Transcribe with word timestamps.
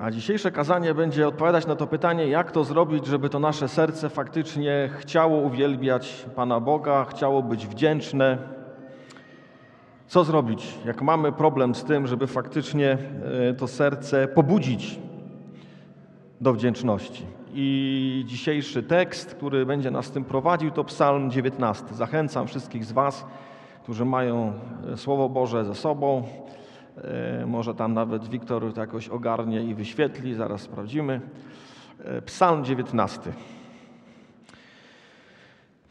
A 0.00 0.10
dzisiejsze 0.10 0.50
kazanie 0.50 0.94
będzie 0.94 1.28
odpowiadać 1.28 1.66
na 1.66 1.76
to 1.76 1.86
pytanie, 1.86 2.26
jak 2.26 2.52
to 2.52 2.64
zrobić, 2.64 3.06
żeby 3.06 3.28
to 3.28 3.38
nasze 3.38 3.68
serce 3.68 4.08
faktycznie 4.08 4.90
chciało 4.98 5.38
uwielbiać 5.38 6.26
Pana 6.36 6.60
Boga, 6.60 7.04
chciało 7.04 7.42
być 7.42 7.66
wdzięczne. 7.66 8.38
Co 10.06 10.24
zrobić, 10.24 10.74
jak 10.84 11.02
mamy 11.02 11.32
problem 11.32 11.74
z 11.74 11.84
tym, 11.84 12.06
żeby 12.06 12.26
faktycznie 12.26 12.98
e, 13.50 13.54
to 13.54 13.68
serce 13.68 14.28
pobudzić 14.28 14.98
do 16.40 16.52
wdzięczności? 16.52 17.26
I 17.54 18.24
dzisiejszy 18.26 18.82
tekst, 18.82 19.34
który 19.34 19.66
będzie 19.66 19.90
nas 19.90 20.10
tym 20.10 20.24
prowadził, 20.24 20.70
to 20.70 20.84
Psalm 20.84 21.30
19. 21.30 21.84
Zachęcam 21.94 22.46
wszystkich 22.46 22.84
z 22.84 22.92
Was, 22.92 23.26
którzy 23.82 24.04
mają 24.04 24.52
e, 24.92 24.96
Słowo 24.96 25.28
Boże 25.28 25.64
ze 25.64 25.74
sobą. 25.74 26.22
E, 27.02 27.46
może 27.46 27.74
tam 27.74 27.94
nawet 27.94 28.28
Wiktor 28.28 28.74
to 28.74 28.80
jakoś 28.80 29.08
ogarnie 29.08 29.62
i 29.62 29.74
wyświetli, 29.74 30.34
zaraz 30.34 30.60
sprawdzimy. 30.60 31.20
E, 32.04 32.22
Psalm 32.22 32.64
19. 32.64 33.32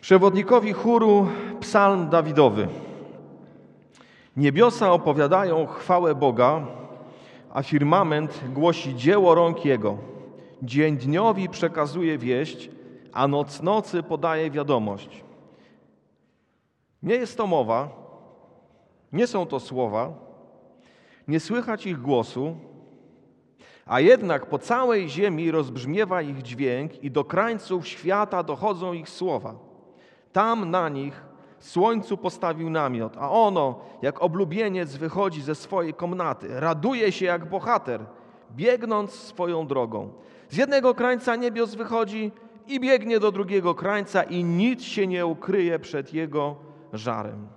Przewodnikowi 0.02 0.73
chóru 0.73 1.28
Psalm 1.59 2.09
Dawidowy. 2.09 2.68
Niebiosa 4.38 4.92
opowiadają 4.92 5.66
chwałę 5.66 6.16
Boga, 6.16 6.66
a 7.54 7.64
firmament 7.64 8.42
głosi 8.54 8.95
dzieło 8.95 9.36
rąk 9.36 9.66
Jego. 9.66 9.98
Dzień 10.62 10.98
dniowi 10.98 11.50
przekazuje 11.50 12.17
wieść, 12.17 12.70
a 13.14 13.28
noc 13.28 13.62
nocy 13.62 14.04
podaje 14.04 14.52
wiadomość. 14.52 15.23
Nie 17.04 17.16
jest 17.16 17.38
to 17.38 17.48
mowa, 17.48 17.90
nie 19.14 19.28
są 19.28 19.45
to 19.45 19.59
słowa, 19.59 20.23
nie 21.27 21.40
słychać 21.40 21.86
ich 21.86 22.02
głosu, 22.02 22.55
a 23.86 24.00
jednak 24.00 24.45
po 24.45 24.59
całej 24.59 25.09
ziemi 25.09 25.52
rozbrzmiewa 25.52 26.22
ich 26.22 26.41
dźwięk 26.41 27.03
i 27.03 27.11
do 27.11 27.23
krańców 27.23 27.88
świata 27.88 28.44
dochodzą 28.44 28.94
ich 28.94 29.09
słowa. 29.09 29.56
Tam 30.31 30.72
na 30.72 30.89
nich 30.89 31.23
słońcu 31.59 32.17
postawił 32.17 32.70
namiot, 32.70 33.17
a 33.17 33.31
ono, 33.31 33.80
jak 34.02 34.22
oblubieniec, 34.22 34.95
wychodzi 34.95 35.42
ze 35.42 35.56
swojej 35.56 35.94
komnaty. 35.94 36.48
Raduje 36.59 37.11
się 37.11 37.26
jak 37.26 37.50
bohater, 37.50 38.05
biegnąc 38.52 39.11
swoją 39.11 39.67
drogą. 39.67 40.14
Z 40.50 40.58
jednego 40.58 40.94
krańca 40.94 41.36
niebios 41.36 41.76
wychodzi 41.76 42.31
i 42.67 42.80
biegnie 42.80 43.20
do 43.20 43.31
drugiego 43.31 43.76
krańca, 43.76 44.23
i 44.23 44.44
nic 44.44 44.83
się 44.83 45.08
nie 45.08 45.26
ukryje 45.26 45.80
przed 45.80 46.14
jego 46.14 46.55
żarem. 46.94 47.48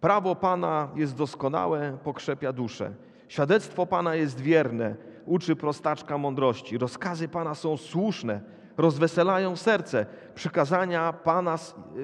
Prawo 0.00 0.34
Pana 0.36 0.88
jest 0.94 1.16
doskonałe, 1.16 1.98
pokrzepia 2.04 2.52
duszę. 2.52 2.92
Świadectwo 3.28 3.86
Pana 3.86 4.14
jest 4.14 4.40
wierne, 4.40 4.94
uczy 5.26 5.56
prostaczka 5.56 6.18
mądrości. 6.18 6.78
Rozkazy 6.78 7.28
Pana 7.28 7.54
są 7.54 7.76
słuszne, 7.76 8.40
rozweselają 8.76 9.56
serce. 9.56 10.06
Przykazania 10.34 11.12
Pana, 11.12 11.56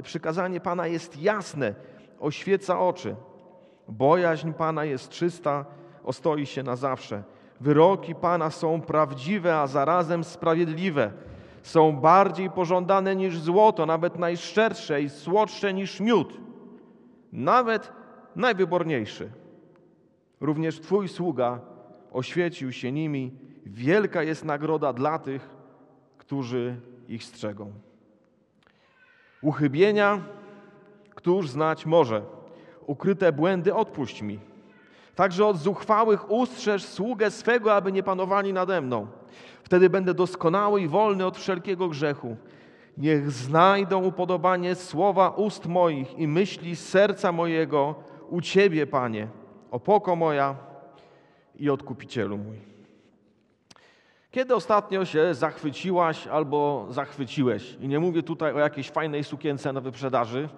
przykazanie 0.03 0.61
Pana 0.61 0.87
jest 0.87 1.23
jasne, 1.23 1.75
oświeca 2.21 2.81
oczy. 2.81 3.17
Bojaźń 3.89 4.53
Pana 4.53 4.85
jest 4.85 5.09
czysta, 5.09 5.65
ostoi 6.05 6.47
się 6.47 6.63
na 6.63 6.77
zawsze. 6.77 7.23
Wyroki 7.61 8.15
Pana 8.15 8.51
są 8.51 8.81
prawdziwe, 8.81 9.57
a 9.57 9.67
zarazem 9.67 10.25
sprawiedliwe. 10.25 11.11
Są 11.63 11.93
bardziej 11.93 12.51
pożądane 12.51 13.17
niż 13.17 13.39
złoto, 13.39 13.87
nawet 13.87 14.19
najszczersze 14.19 15.03
i 15.03 15.09
słodsze 15.09 15.75
niż 15.75 16.01
miód 16.01 16.46
nawet 17.33 17.93
najwyborniejszy. 18.37 19.31
Również 20.41 20.81
Twój 20.81 21.09
sługa 21.09 21.61
oświecił 22.13 22.73
się 22.73 22.93
nimi. 22.93 23.33
Wielka 23.67 24.23
jest 24.23 24.45
nagroda 24.45 24.93
dla 24.93 25.19
tych, 25.19 25.57
którzy 26.19 26.81
ich 27.09 27.25
strzegą. 27.25 27.73
Uchybienia, 29.43 30.21
któż 31.15 31.51
znać 31.51 31.87
może? 31.87 32.23
Ukryte 32.87 33.33
błędy 33.33 33.75
odpuść 33.75 34.23
mi. 34.23 34.39
Także 35.15 35.47
od 35.47 35.57
zuchwałych 35.57 36.31
ustrzeż 36.31 36.85
sługę 36.85 37.31
swego, 37.31 37.75
aby 37.75 37.93
nie 37.93 38.03
panowali 38.03 38.53
nade 38.53 38.81
mną. 38.81 39.07
Wtedy 39.63 39.91
będę 39.91 40.15
doskonały 40.15 40.81
i 40.81 40.89
wolny 40.89 41.27
od 41.27 41.39
wszelkiego 41.39 41.89
grzechu. 41.89 42.37
Niech 42.97 43.31
znajdą 43.31 44.05
upodobanie 44.05 44.75
słowa 44.75 45.29
ust 45.29 45.67
moich 45.67 46.19
i 46.19 46.29
myśli 46.29 46.77
serca 46.77 47.33
mojego 47.33 47.95
u 48.29 48.41
Ciebie, 48.41 48.87
Panie, 48.87 49.29
opoko 49.71 50.17
moja 50.17 50.57
i 51.55 51.71
odkupicielu 51.71 52.39
mój. 52.39 52.77
Kiedy 54.31 54.55
ostatnio 54.55 55.05
się 55.05 55.35
zachwyciłaś 55.35 56.27
albo 56.27 56.87
zachwyciłeś? 56.91 57.77
I 57.81 57.89
nie 57.89 58.01
mówię 58.01 58.23
tutaj 58.23 58.53
o 58.53 58.59
jakiejś 58.59 58.91
fajnej 58.91 59.25
sukience 59.25 59.73
na 59.73 59.81
wyprzedaży, 59.81 60.49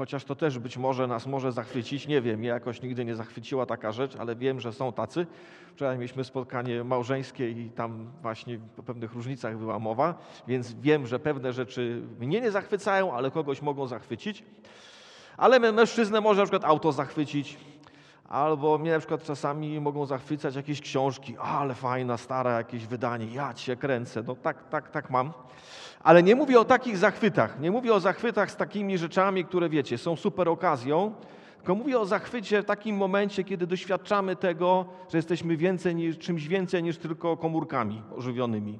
chociaż 0.00 0.24
to 0.24 0.34
też 0.34 0.58
być 0.58 0.76
może 0.76 1.06
nas 1.06 1.26
może 1.26 1.52
zachwycić. 1.52 2.06
Nie 2.06 2.20
wiem, 2.20 2.38
mnie 2.38 2.48
jakoś 2.48 2.82
nigdy 2.82 3.04
nie 3.04 3.14
zachwyciła 3.14 3.66
taka 3.66 3.92
rzecz, 3.92 4.16
ale 4.16 4.36
wiem, 4.36 4.60
że 4.60 4.72
są 4.72 4.92
tacy. 4.92 5.26
Wczoraj 5.74 5.98
mieliśmy 5.98 6.24
spotkanie 6.24 6.84
małżeńskie 6.84 7.50
i 7.50 7.70
tam 7.70 8.10
właśnie 8.22 8.58
o 8.78 8.82
pewnych 8.82 9.12
różnicach 9.12 9.58
była 9.58 9.78
mowa, 9.78 10.14
więc 10.48 10.72
wiem, 10.74 11.06
że 11.06 11.18
pewne 11.18 11.52
rzeczy 11.52 12.02
mnie 12.20 12.40
nie 12.40 12.50
zachwycają, 12.50 13.12
ale 13.12 13.30
kogoś 13.30 13.62
mogą 13.62 13.86
zachwycić. 13.86 14.44
Ale 15.36 15.60
mężczyznę 15.72 16.20
może 16.20 16.40
na 16.40 16.46
przykład 16.46 16.64
auto 16.64 16.92
zachwycić, 16.92 17.58
albo 18.28 18.78
mnie 18.78 18.92
na 18.92 18.98
przykład 18.98 19.22
czasami 19.22 19.80
mogą 19.80 20.06
zachwycać 20.06 20.56
jakieś 20.56 20.80
książki, 20.80 21.36
ale 21.38 21.74
fajna, 21.74 22.16
stara 22.16 22.56
jakieś 22.56 22.86
wydanie, 22.86 23.26
ja 23.26 23.54
cię 23.54 23.76
kręcę. 23.76 24.22
No 24.26 24.36
tak, 24.36 24.68
tak, 24.68 24.90
tak 24.90 25.10
mam. 25.10 25.32
Ale 26.00 26.22
nie 26.22 26.36
mówię 26.36 26.60
o 26.60 26.64
takich 26.64 26.98
zachwytach. 26.98 27.60
Nie 27.60 27.70
mówię 27.70 27.94
o 27.94 28.00
zachwytach 28.00 28.50
z 28.50 28.56
takimi 28.56 28.98
rzeczami, 28.98 29.44
które 29.44 29.68
wiecie, 29.68 29.98
są 29.98 30.16
super 30.16 30.48
okazją, 30.48 31.14
tylko 31.56 31.74
mówię 31.74 31.98
o 31.98 32.06
zachwycie 32.06 32.62
w 32.62 32.64
takim 32.64 32.96
momencie, 32.96 33.44
kiedy 33.44 33.66
doświadczamy 33.66 34.36
tego, 34.36 34.86
że 35.10 35.18
jesteśmy 35.18 35.56
więcej 35.56 35.94
niż, 35.94 36.18
czymś 36.18 36.48
więcej 36.48 36.82
niż 36.82 36.98
tylko 36.98 37.36
komórkami 37.36 38.02
ożywionymi. 38.16 38.78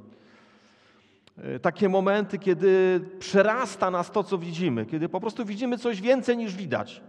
E, 1.39 1.59
takie 1.59 1.89
momenty, 1.89 2.39
kiedy 2.39 3.01
przerasta 3.19 3.91
nas 3.91 4.11
to, 4.11 4.25
co 4.25 4.39
widzimy, 4.39 4.87
kiedy 4.87 5.09
po 5.09 5.21
prostu 5.21 5.45
widzimy 5.45 5.79
coś 5.79 6.01
więcej 6.01 6.37
niż 6.37 6.57
widać. 6.57 7.03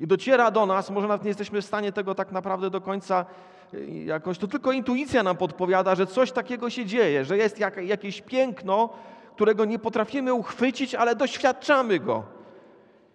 I 0.00 0.06
dociera 0.06 0.50
do 0.50 0.66
nas, 0.66 0.90
może 0.90 1.08
nawet 1.08 1.24
nie 1.24 1.30
jesteśmy 1.30 1.62
w 1.62 1.64
stanie 1.64 1.92
tego 1.92 2.14
tak 2.14 2.32
naprawdę 2.32 2.70
do 2.70 2.80
końca 2.80 3.26
e, 3.74 3.80
jakoś, 4.04 4.38
to 4.38 4.48
tylko 4.48 4.72
intuicja 4.72 5.22
nam 5.22 5.36
podpowiada, 5.36 5.94
że 5.94 6.06
coś 6.06 6.32
takiego 6.32 6.70
się 6.70 6.86
dzieje, 6.86 7.24
że 7.24 7.36
jest 7.36 7.58
jak, 7.58 7.76
jakieś 7.76 8.22
piękno, 8.22 8.90
którego 9.40 9.64
nie 9.64 9.78
potrafimy 9.78 10.34
uchwycić, 10.34 10.94
ale 10.94 11.16
doświadczamy 11.16 11.98
go. 11.98 12.24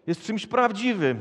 Jest 0.07 0.21
czymś 0.21 0.47
prawdziwym. 0.47 1.19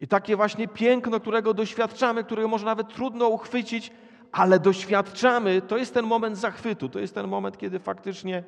I 0.00 0.08
takie 0.08 0.36
właśnie 0.36 0.68
piękno, 0.68 1.20
którego 1.20 1.54
doświadczamy, 1.54 2.24
którego 2.24 2.48
może 2.48 2.64
nawet 2.64 2.88
trudno 2.88 3.28
uchwycić, 3.28 3.92
ale 4.32 4.58
doświadczamy, 4.58 5.62
to 5.62 5.76
jest 5.76 5.94
ten 5.94 6.06
moment 6.06 6.38
zachwytu, 6.38 6.88
to 6.88 6.98
jest 6.98 7.14
ten 7.14 7.28
moment, 7.28 7.58
kiedy 7.58 7.78
faktycznie 7.78 8.44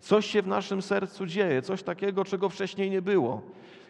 coś 0.00 0.26
się 0.26 0.42
w 0.42 0.46
naszym 0.46 0.82
sercu 0.82 1.26
dzieje, 1.26 1.62
coś 1.62 1.82
takiego, 1.82 2.24
czego 2.24 2.48
wcześniej 2.48 2.90
nie 2.90 3.02
było. 3.02 3.42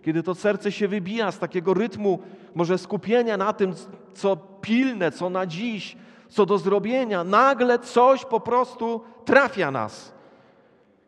Kiedy 0.04 0.22
to 0.22 0.34
serce 0.34 0.72
się 0.72 0.88
wybija 0.88 1.32
z 1.32 1.38
takiego 1.38 1.74
rytmu, 1.74 2.18
może 2.54 2.78
skupienia 2.78 3.36
na 3.36 3.52
tym, 3.52 3.74
co 4.14 4.36
pilne, 4.36 5.12
co 5.12 5.30
na 5.30 5.46
dziś, 5.46 5.96
co 6.28 6.46
do 6.46 6.58
zrobienia, 6.58 7.24
nagle 7.24 7.78
coś 7.78 8.24
po 8.24 8.40
prostu 8.40 9.00
trafia 9.24 9.70
nas. 9.70 10.12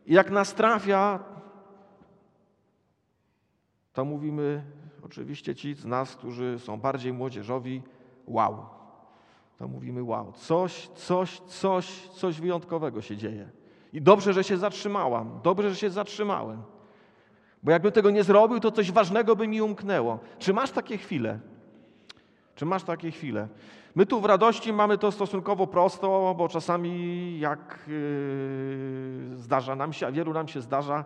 I 0.05 0.13
jak 0.13 0.31
nas 0.31 0.53
trafia, 0.53 1.19
to 3.93 4.05
mówimy, 4.05 4.63
oczywiście 5.05 5.55
ci 5.55 5.73
z 5.73 5.85
nas, 5.85 6.15
którzy 6.15 6.59
są 6.59 6.77
bardziej 6.77 7.13
młodzieżowi, 7.13 7.81
wow. 8.27 8.65
To 9.57 9.67
mówimy 9.67 10.03
wow. 10.03 10.31
Coś, 10.31 10.87
coś, 10.87 11.39
coś, 11.39 12.07
coś 12.09 12.41
wyjątkowego 12.41 13.01
się 13.01 13.17
dzieje. 13.17 13.49
I 13.93 14.01
dobrze, 14.01 14.33
że 14.33 14.43
się 14.43 14.57
zatrzymałam. 14.57 15.39
Dobrze, 15.43 15.69
że 15.69 15.75
się 15.75 15.89
zatrzymałem. 15.89 16.63
Bo 17.63 17.71
jakbym 17.71 17.91
tego 17.91 18.11
nie 18.11 18.23
zrobił, 18.23 18.59
to 18.59 18.71
coś 18.71 18.91
ważnego 18.91 19.35
by 19.35 19.47
mi 19.47 19.61
umknęło. 19.61 20.19
Czy 20.39 20.53
masz 20.53 20.71
takie 20.71 20.97
chwile? 20.97 21.39
Czy 22.61 22.65
masz 22.65 22.83
takie 22.83 23.11
chwile? 23.11 23.47
My 23.95 24.05
tu 24.05 24.21
w 24.21 24.25
radości 24.25 24.73
mamy 24.73 24.97
to 24.97 25.11
stosunkowo 25.11 25.67
prosto, 25.67 26.35
bo 26.37 26.49
czasami 26.49 27.39
jak 27.39 27.79
yy, 27.87 29.37
zdarza 29.37 29.75
nam 29.75 29.93
się, 29.93 30.07
a 30.07 30.11
wielu 30.11 30.33
nam 30.33 30.47
się 30.47 30.61
zdarza, 30.61 31.05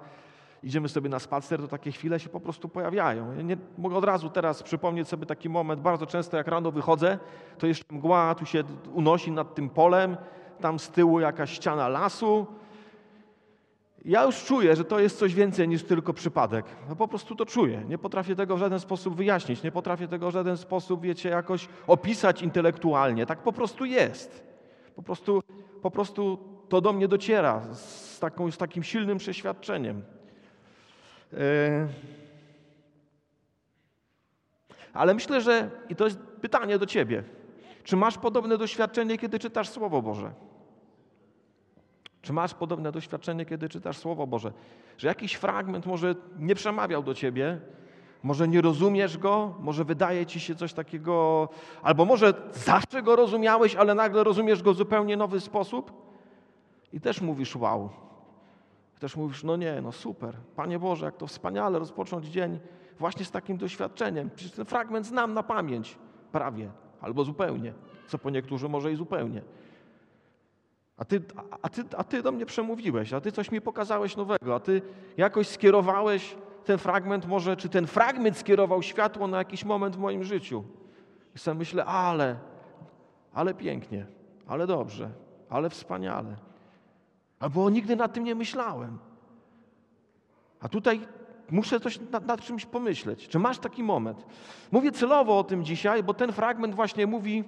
idziemy 0.63 0.90
sobie 0.90 1.10
na 1.10 1.19
spacer, 1.19 1.62
to 1.62 1.68
takie 1.68 1.92
chwile 1.92 2.19
się 2.19 2.30
po 2.30 2.40
prostu 2.40 2.69
pojawiają. 2.69 3.36
Ja 3.36 3.42
nie, 3.42 3.57
mogę 3.78 3.96
od 3.96 4.04
razu 4.04 4.30
teraz 4.30 4.63
przypomnieć 4.63 5.07
sobie 5.07 5.25
taki 5.25 5.50
moment, 5.50 5.81
bardzo 5.81 6.06
często 6.06 6.38
jak 6.38 6.48
rano 6.48 6.72
wychodzę, 6.72 7.19
to 7.58 7.68
jeszcze 7.68 7.96
mgła 7.96 8.36
tu 8.36 8.46
się 8.46 8.63
unosi 8.94 9.31
nad 9.31 9.56
tym 9.56 9.69
polem, 9.69 10.18
tam 10.62 10.80
z 10.80 10.90
tyłu 10.90 11.19
jakaś 11.19 11.51
ściana 11.51 11.88
lasu 11.88 12.48
Ja 14.06 14.24
już 14.24 14.44
czuję, 14.44 14.75
że 14.75 14.84
to 14.84 15.00
jest 15.00 15.19
coś 15.19 15.34
więcej 15.34 15.68
niż 15.68 15.84
tylko 15.84 16.13
przypadek. 16.13 16.66
No 16.90 16.96
po 16.96 17.07
prostu 17.07 17.36
to 17.36 17.46
czuję. 17.46 17.84
Nie 17.88 17.98
potrafię 17.98 18.36
tego 18.36 18.56
w 18.56 18.60
żaden 18.60 18.80
sposób 18.80 19.16
wyjaśnić, 19.16 19.63
nie 19.63 19.72
potrafię 19.72 20.07
tego 20.07 20.30
w 20.30 20.34
żaden 20.34 20.57
sposób, 20.57 21.02
wiecie, 21.02 21.30
jakoś 21.30 21.68
opisać 21.88 22.42
intelektualnie. 22.42 23.25
Tak 23.25 23.40
po 23.40 23.54
prostu 23.54 23.86
jest. 23.86 24.44
Po 24.96 25.02
prostu, 25.02 25.44
po 25.81 25.92
prostu 25.92 26.40
to 26.69 26.81
do 26.81 26.94
mnie 26.94 27.07
dociera 27.07 27.74
z, 27.74 28.19
taką, 28.19 28.52
z 28.52 28.57
takim 28.57 28.84
silnym 28.84 29.18
przeświadczeniem. 29.18 30.04
Yy. 31.31 31.40
Ale 34.94 35.13
myślę, 35.13 35.42
że, 35.42 35.69
i 35.90 35.96
to 35.96 36.06
jest 36.06 36.19
pytanie 36.19 36.80
do 36.80 36.86
ciebie, 36.86 37.24
czy 37.84 37.96
masz 37.96 38.18
podobne 38.18 38.58
doświadczenie, 38.58 39.18
kiedy 39.18 39.40
czytasz 39.40 39.69
Słowo 39.69 40.01
Boże? 40.01 40.45
Czy 42.25 42.33
masz 42.33 42.54
podobne 42.54 42.92
doświadczenie, 42.92 43.45
kiedy 43.45 43.69
czytasz 43.69 43.98
Słowo 43.98 44.27
Boże? 44.27 44.51
Że 44.98 45.07
jakiś 45.07 45.33
fragment 45.33 45.86
może 45.86 46.16
nie 46.39 46.56
przemawiał 46.56 47.04
do 47.04 47.13
ciebie, 47.13 47.60
może 48.24 48.48
nie 48.48 48.62
rozumiesz 48.62 49.18
go, 49.18 49.54
może 49.60 49.83
wydaje 49.83 50.25
ci 50.25 50.39
się 50.39 50.56
coś 50.56 50.74
takiego, 50.74 51.50
albo 51.83 52.06
może 52.06 52.33
zawsze 52.51 53.04
go 53.04 53.16
rozumiałeś, 53.16 53.75
ale 53.75 53.95
nagle 53.95 54.24
rozumiesz 54.24 54.63
go 54.63 54.74
w 54.74 54.77
zupełnie 54.77 55.18
nowy 55.18 55.39
sposób 55.39 55.92
i 56.94 57.01
też 57.01 57.22
mówisz 57.22 57.56
wow. 57.56 57.89
Też 59.00 59.16
mówisz, 59.16 59.44
no 59.44 59.56
nie, 59.56 59.81
no 59.81 59.92
super. 59.92 60.36
Panie 60.56 60.80
Boże, 60.80 61.06
jak 61.06 61.18
to 61.18 61.27
wspaniale 61.27 61.80
rozpocząć 61.80 62.25
dzień 62.25 62.60
właśnie 63.00 63.25
z 63.25 63.31
takim 63.31 63.57
doświadczeniem. 63.57 64.30
Przecież 64.36 64.56
ten 64.56 64.66
fragment 64.66 65.06
znam 65.06 65.33
na 65.33 65.44
pamięć, 65.44 65.98
prawie, 66.31 66.69
albo 67.01 67.24
zupełnie, 67.24 67.74
co 68.07 68.18
po 68.18 68.30
niektórzy 68.30 68.69
może 68.69 68.92
i 68.92 68.95
zupełnie. 68.95 69.42
A 70.98 71.06
ty, 71.06 71.22
a, 71.62 71.70
ty, 71.70 71.84
a 71.98 72.04
ty 72.04 72.24
do 72.24 72.32
mnie 72.32 72.46
przemówiłeś, 72.46 73.14
a 73.14 73.22
ty 73.22 73.32
coś 73.32 73.52
mi 73.52 73.62
pokazałeś 73.62 74.18
nowego, 74.18 74.56
a 74.56 74.60
ty 74.60 74.82
jakoś 75.18 75.48
skierowałeś 75.48 76.36
ten 76.66 76.78
fragment, 76.78 77.28
może, 77.28 77.58
czy 77.58 77.70
ten 77.70 77.88
fragment 77.88 78.38
skierował 78.38 78.84
światło 78.84 79.28
na 79.28 79.38
jakiś 79.38 79.66
moment 79.66 79.96
w 79.96 80.00
moim 80.00 80.24
życiu. 80.24 80.64
I 81.36 81.40
sobie 81.40 81.58
myślę, 81.58 81.86
ale, 81.86 82.36
ale 83.34 83.54
pięknie, 83.54 84.06
ale 84.48 84.68
dobrze, 84.68 85.10
ale 85.50 85.70
wspaniale. 85.70 86.36
Albo 87.40 87.70
nigdy 87.70 87.96
nad 87.96 88.14
tym 88.14 88.24
nie 88.24 88.36
myślałem. 88.36 88.98
A 90.60 90.70
tutaj 90.70 91.08
muszę 91.52 91.80
coś 91.80 92.00
nad, 92.12 92.26
nad, 92.26 92.42
czymś 92.42 92.66
pomyśleć. 92.66 93.28
Czy 93.28 93.40
masz 93.40 93.60
taki 93.60 93.84
moment? 93.84 94.26
Mówię 94.72 94.92
celowo 94.92 95.40
o 95.40 95.44
tym 95.44 95.64
dzisiaj, 95.64 96.04
bo 96.04 96.14
ten 96.14 96.32
fragment 96.32 96.76
właśnie 96.76 97.08
mówi 97.08 97.44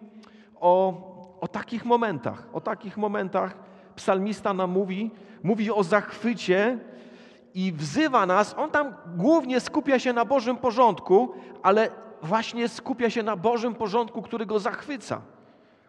o, 0.59 1.16
o 1.41 1.47
takich 1.47 1.85
momentach. 1.85 2.47
O 2.53 2.61
takich 2.61 2.97
momentach 2.97 3.57
psalmista 3.95 4.53
nam 4.53 4.71
mówi, 4.71 5.11
mówi 5.43 5.71
o 5.71 5.83
zachwycie 5.83 6.79
i 7.53 7.73
wzywa 7.73 8.25
nas. 8.25 8.55
On 8.57 8.71
tam 8.71 8.93
głównie 9.15 9.59
skupia 9.59 9.99
się 9.99 10.13
na 10.13 10.25
Bożym 10.25 10.57
porządku, 10.57 11.33
ale 11.63 11.89
właśnie 12.21 12.69
skupia 12.69 13.09
się 13.09 13.23
na 13.23 13.35
Bożym 13.35 13.75
porządku, 13.75 14.21
który 14.21 14.45
go 14.45 14.59
zachwyca. 14.59 15.21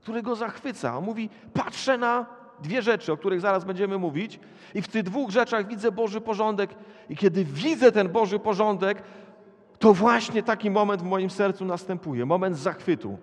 Który 0.00 0.23
go 0.23 0.37
zachwyca. 0.37 0.99
On 0.99 1.05
mówi: 1.05 1.31
Patrzę 1.55 1.99
na 1.99 2.27
dwie 2.62 2.83
rzeczy, 2.83 3.12
o 3.12 3.17
których 3.17 3.41
zaraz 3.41 3.65
będziemy 3.65 3.99
mówić, 3.99 4.41
i 4.75 4.83
w 4.83 4.89
tych 4.89 5.03
dwóch 5.03 5.31
rzeczach 5.31 5.67
widzę 5.67 5.93
Boży 5.93 6.21
porządek. 6.21 6.71
I 7.09 7.17
kiedy 7.17 7.45
widzę 7.45 7.93
ten 7.93 8.09
Boży 8.09 8.39
porządek, 8.39 9.03
to 9.79 9.95
właśnie 9.95 10.43
taki 10.43 10.71
moment 10.71 11.03
w 11.03 11.05
moim 11.05 11.31
sercu 11.31 11.65
następuje 11.65 12.27
moment 12.27 12.59
zachwytu. 12.59 13.19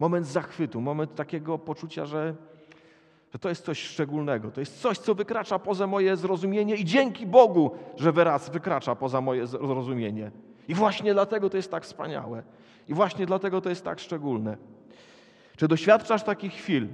Moment 0.00 0.26
zachwytu, 0.26 0.80
moment 0.80 1.14
takiego 1.14 1.58
poczucia, 1.58 2.06
że, 2.06 2.34
że 3.32 3.38
to 3.38 3.48
jest 3.48 3.64
coś 3.64 3.82
szczególnego. 3.82 4.50
To 4.50 4.60
jest 4.60 4.80
coś, 4.80 4.98
co 4.98 5.14
wykracza 5.14 5.58
poza 5.58 5.86
moje 5.86 6.16
zrozumienie, 6.16 6.76
i 6.76 6.84
dzięki 6.84 7.26
Bogu, 7.26 7.70
że 7.96 8.12
wyraz 8.12 8.50
wykracza 8.50 8.94
poza 8.94 9.20
moje 9.20 9.46
zrozumienie. 9.46 10.30
I 10.68 10.74
właśnie 10.74 11.12
dlatego 11.12 11.50
to 11.50 11.56
jest 11.56 11.70
tak 11.70 11.84
wspaniałe. 11.84 12.42
I 12.88 12.94
właśnie 12.94 13.26
dlatego 13.26 13.60
to 13.60 13.68
jest 13.68 13.84
tak 13.84 14.00
szczególne. 14.00 14.56
Czy 15.56 15.68
doświadczasz 15.68 16.22
takich 16.22 16.52
chwil, 16.52 16.88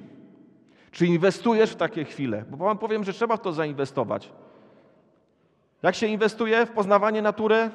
czy 0.91 1.07
inwestujesz 1.07 1.71
w 1.71 1.77
takie 1.77 2.05
chwile? 2.05 2.45
Bo 2.51 2.57
Wam 2.57 2.79
powiem, 2.79 3.05
że 3.05 3.13
trzeba 3.13 3.37
w 3.37 3.41
to 3.41 3.53
zainwestować. 3.53 4.33
Jak 5.83 5.95
się 5.95 6.07
inwestuje 6.07 6.67
w 6.67 6.71
poznawanie 6.71 7.23
natury? 7.23 7.71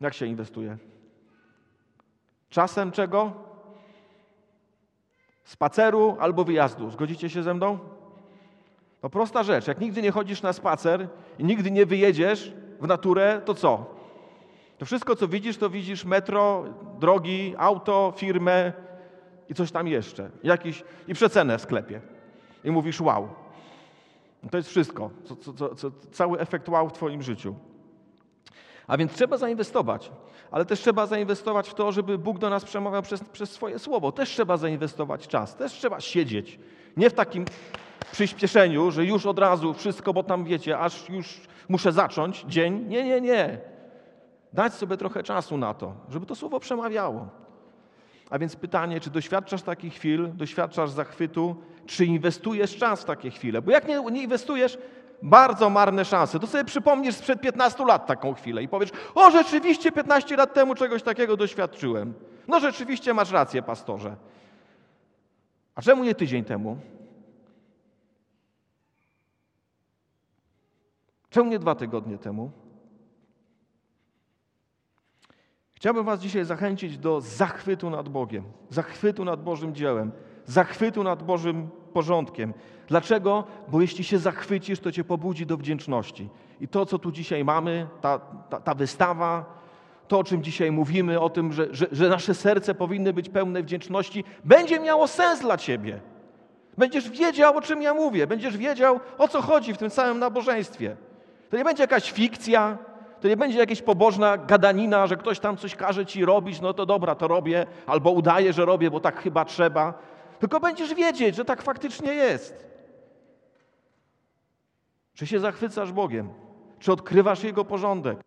Jak 0.00 0.14
się 0.14 0.26
inwestuje? 0.26 0.78
Czasem 2.50 2.92
czego? 2.92 3.32
Spaceru 5.44 6.16
albo 6.20 6.44
wyjazdu. 6.44 6.90
Zgodzicie 6.90 7.30
się 7.30 7.42
ze 7.42 7.54
mną? 7.54 7.78
To 9.00 9.10
prosta 9.10 9.42
rzecz. 9.42 9.66
Jak 9.66 9.80
nigdy 9.80 10.02
nie 10.02 10.10
chodzisz 10.10 10.42
na 10.42 10.52
spacer 10.52 11.08
i 11.38 11.44
nigdy 11.44 11.70
nie 11.70 11.86
wyjedziesz 11.86 12.52
w 12.80 12.86
naturę, 12.86 13.40
to 13.44 13.54
co? 13.54 13.86
To 14.78 14.86
wszystko, 14.86 15.16
co 15.16 15.28
widzisz, 15.28 15.56
to 15.56 15.70
widzisz 15.70 16.04
metro, 16.04 16.64
drogi, 16.98 17.54
auto, 17.58 18.12
firmę, 18.16 18.72
i 19.50 19.54
coś 19.54 19.72
tam 19.72 19.88
jeszcze. 19.88 20.30
Jakiś, 20.42 20.84
I 21.08 21.14
przecenę 21.14 21.58
w 21.58 21.62
sklepie. 21.62 22.00
I 22.64 22.70
mówisz 22.70 23.00
wow. 23.00 23.28
To 24.50 24.56
jest 24.56 24.68
wszystko. 24.68 25.10
Co, 25.24 25.36
co, 25.36 25.74
co, 25.74 25.90
cały 26.12 26.38
efekt 26.38 26.68
wow 26.68 26.88
w 26.88 26.92
Twoim 26.92 27.22
życiu. 27.22 27.54
A 28.86 28.96
więc 28.96 29.12
trzeba 29.12 29.36
zainwestować, 29.36 30.12
ale 30.50 30.64
też 30.64 30.80
trzeba 30.80 31.06
zainwestować 31.06 31.68
w 31.68 31.74
to, 31.74 31.92
żeby 31.92 32.18
Bóg 32.18 32.38
do 32.38 32.50
nas 32.50 32.64
przemawiał 32.64 33.02
przez, 33.02 33.24
przez 33.24 33.50
swoje 33.50 33.78
słowo. 33.78 34.12
Też 34.12 34.28
trzeba 34.28 34.56
zainwestować 34.56 35.28
czas, 35.28 35.56
też 35.56 35.72
trzeba 35.72 36.00
siedzieć. 36.00 36.58
Nie 36.96 37.10
w 37.10 37.12
takim 37.12 37.44
przyspieszeniu, 38.12 38.90
że 38.90 39.04
już 39.04 39.26
od 39.26 39.38
razu 39.38 39.74
wszystko, 39.74 40.12
bo 40.12 40.22
tam 40.22 40.44
wiecie, 40.44 40.78
aż 40.78 41.08
już 41.08 41.40
muszę 41.68 41.92
zacząć 41.92 42.44
dzień. 42.48 42.86
Nie, 42.88 43.04
nie, 43.04 43.20
nie. 43.20 43.58
Dać 44.52 44.74
sobie 44.74 44.96
trochę 44.96 45.22
czasu 45.22 45.56
na 45.56 45.74
to, 45.74 45.94
żeby 46.08 46.26
to 46.26 46.34
słowo 46.34 46.60
przemawiało. 46.60 47.28
A 48.30 48.38
więc 48.38 48.56
pytanie, 48.56 49.00
czy 49.00 49.10
doświadczasz 49.10 49.62
takich 49.62 49.94
chwil, 49.94 50.30
doświadczasz 50.34 50.90
zachwytu, 50.90 51.56
czy 51.86 52.04
inwestujesz 52.06 52.76
czas 52.76 53.02
w 53.02 53.04
takie 53.04 53.30
chwile? 53.30 53.62
Bo 53.62 53.70
jak 53.70 53.88
nie, 53.88 54.00
nie 54.00 54.22
inwestujesz, 54.22 54.78
bardzo 55.22 55.70
marne 55.70 56.04
szanse. 56.04 56.38
To 56.40 56.46
sobie 56.46 56.64
przypomnisz 56.64 57.14
sprzed 57.14 57.40
15 57.40 57.84
lat 57.84 58.06
taką 58.06 58.34
chwilę 58.34 58.62
i 58.62 58.68
powiesz, 58.68 58.90
o 59.14 59.30
rzeczywiście 59.30 59.92
15 59.92 60.36
lat 60.36 60.54
temu 60.54 60.74
czegoś 60.74 61.02
takiego 61.02 61.36
doświadczyłem. 61.36 62.14
No 62.48 62.60
rzeczywiście 62.60 63.14
masz 63.14 63.30
rację, 63.30 63.62
pastorze. 63.62 64.16
A 65.74 65.82
czemu 65.82 66.04
nie 66.04 66.14
tydzień 66.14 66.44
temu? 66.44 66.76
Czemu 71.30 71.50
nie 71.50 71.58
dwa 71.58 71.74
tygodnie 71.74 72.18
temu? 72.18 72.50
Chciałbym 75.74 76.04
Was 76.04 76.20
dzisiaj 76.20 76.44
zachęcić 76.44 76.98
do 76.98 77.20
zachwytu 77.20 77.90
nad 77.90 78.08
Bogiem, 78.08 78.44
zachwytu 78.70 79.24
nad 79.24 79.42
Bożym 79.42 79.74
dziełem, 79.74 80.12
zachwytu 80.46 81.02
nad 81.02 81.22
Bożym 81.22 81.70
porządkiem. 81.90 82.54
Dlaczego? 82.88 83.44
Bo 83.68 83.80
jeśli 83.80 84.04
się 84.04 84.18
zachwycisz, 84.18 84.80
to 84.80 84.92
Cię 84.92 85.04
pobudzi 85.04 85.46
do 85.46 85.56
wdzięczności. 85.56 86.28
I 86.60 86.68
to, 86.68 86.86
co 86.86 86.98
tu 86.98 87.12
dzisiaj 87.12 87.44
mamy, 87.44 87.86
ta, 88.00 88.18
ta, 88.50 88.60
ta 88.60 88.74
wystawa, 88.74 89.60
to, 90.08 90.18
o 90.18 90.24
czym 90.24 90.42
dzisiaj 90.42 90.72
mówimy, 90.72 91.20
o 91.20 91.30
tym, 91.30 91.52
że, 91.52 91.66
że, 91.70 91.86
że 91.92 92.08
nasze 92.08 92.34
serce 92.34 92.74
powinny 92.74 93.12
być 93.12 93.28
pełne 93.28 93.62
wdzięczności, 93.62 94.24
będzie 94.44 94.80
miało 94.80 95.06
sens 95.06 95.40
dla 95.40 95.56
Ciebie. 95.56 96.00
Będziesz 96.78 97.10
wiedział, 97.10 97.56
o 97.56 97.60
czym 97.60 97.82
ja 97.82 97.94
mówię, 97.94 98.26
będziesz 98.26 98.56
wiedział, 98.56 99.00
o 99.18 99.28
co 99.28 99.42
chodzi 99.42 99.74
w 99.74 99.78
tym 99.78 99.90
całym 99.90 100.18
nabożeństwie. 100.18 100.96
To 101.50 101.56
nie 101.56 101.64
będzie 101.64 101.82
jakaś 101.82 102.12
fikcja, 102.12 102.78
to 103.20 103.28
nie 103.28 103.36
będzie 103.36 103.58
jakaś 103.58 103.82
pobożna 103.82 104.38
gadanina, 104.38 105.06
że 105.06 105.16
ktoś 105.16 105.40
tam 105.40 105.56
coś 105.56 105.76
każe 105.76 106.06
ci 106.06 106.24
robić, 106.24 106.60
no 106.60 106.74
to 106.74 106.86
dobra, 106.86 107.14
to 107.14 107.28
robię, 107.28 107.66
albo 107.86 108.10
udaję, 108.10 108.52
że 108.52 108.64
robię, 108.64 108.90
bo 108.90 109.00
tak 109.00 109.22
chyba 109.22 109.44
trzeba. 109.44 109.94
Tylko 110.40 110.60
będziesz 110.60 110.94
wiedzieć, 110.94 111.36
że 111.36 111.44
tak 111.44 111.62
faktycznie 111.62 112.12
jest. 112.14 112.66
Czy 115.14 115.26
się 115.26 115.40
zachwycasz 115.40 115.92
Bogiem? 115.92 116.28
Czy 116.78 116.92
odkrywasz 116.92 117.44
Jego 117.44 117.64
porządek? 117.64 118.18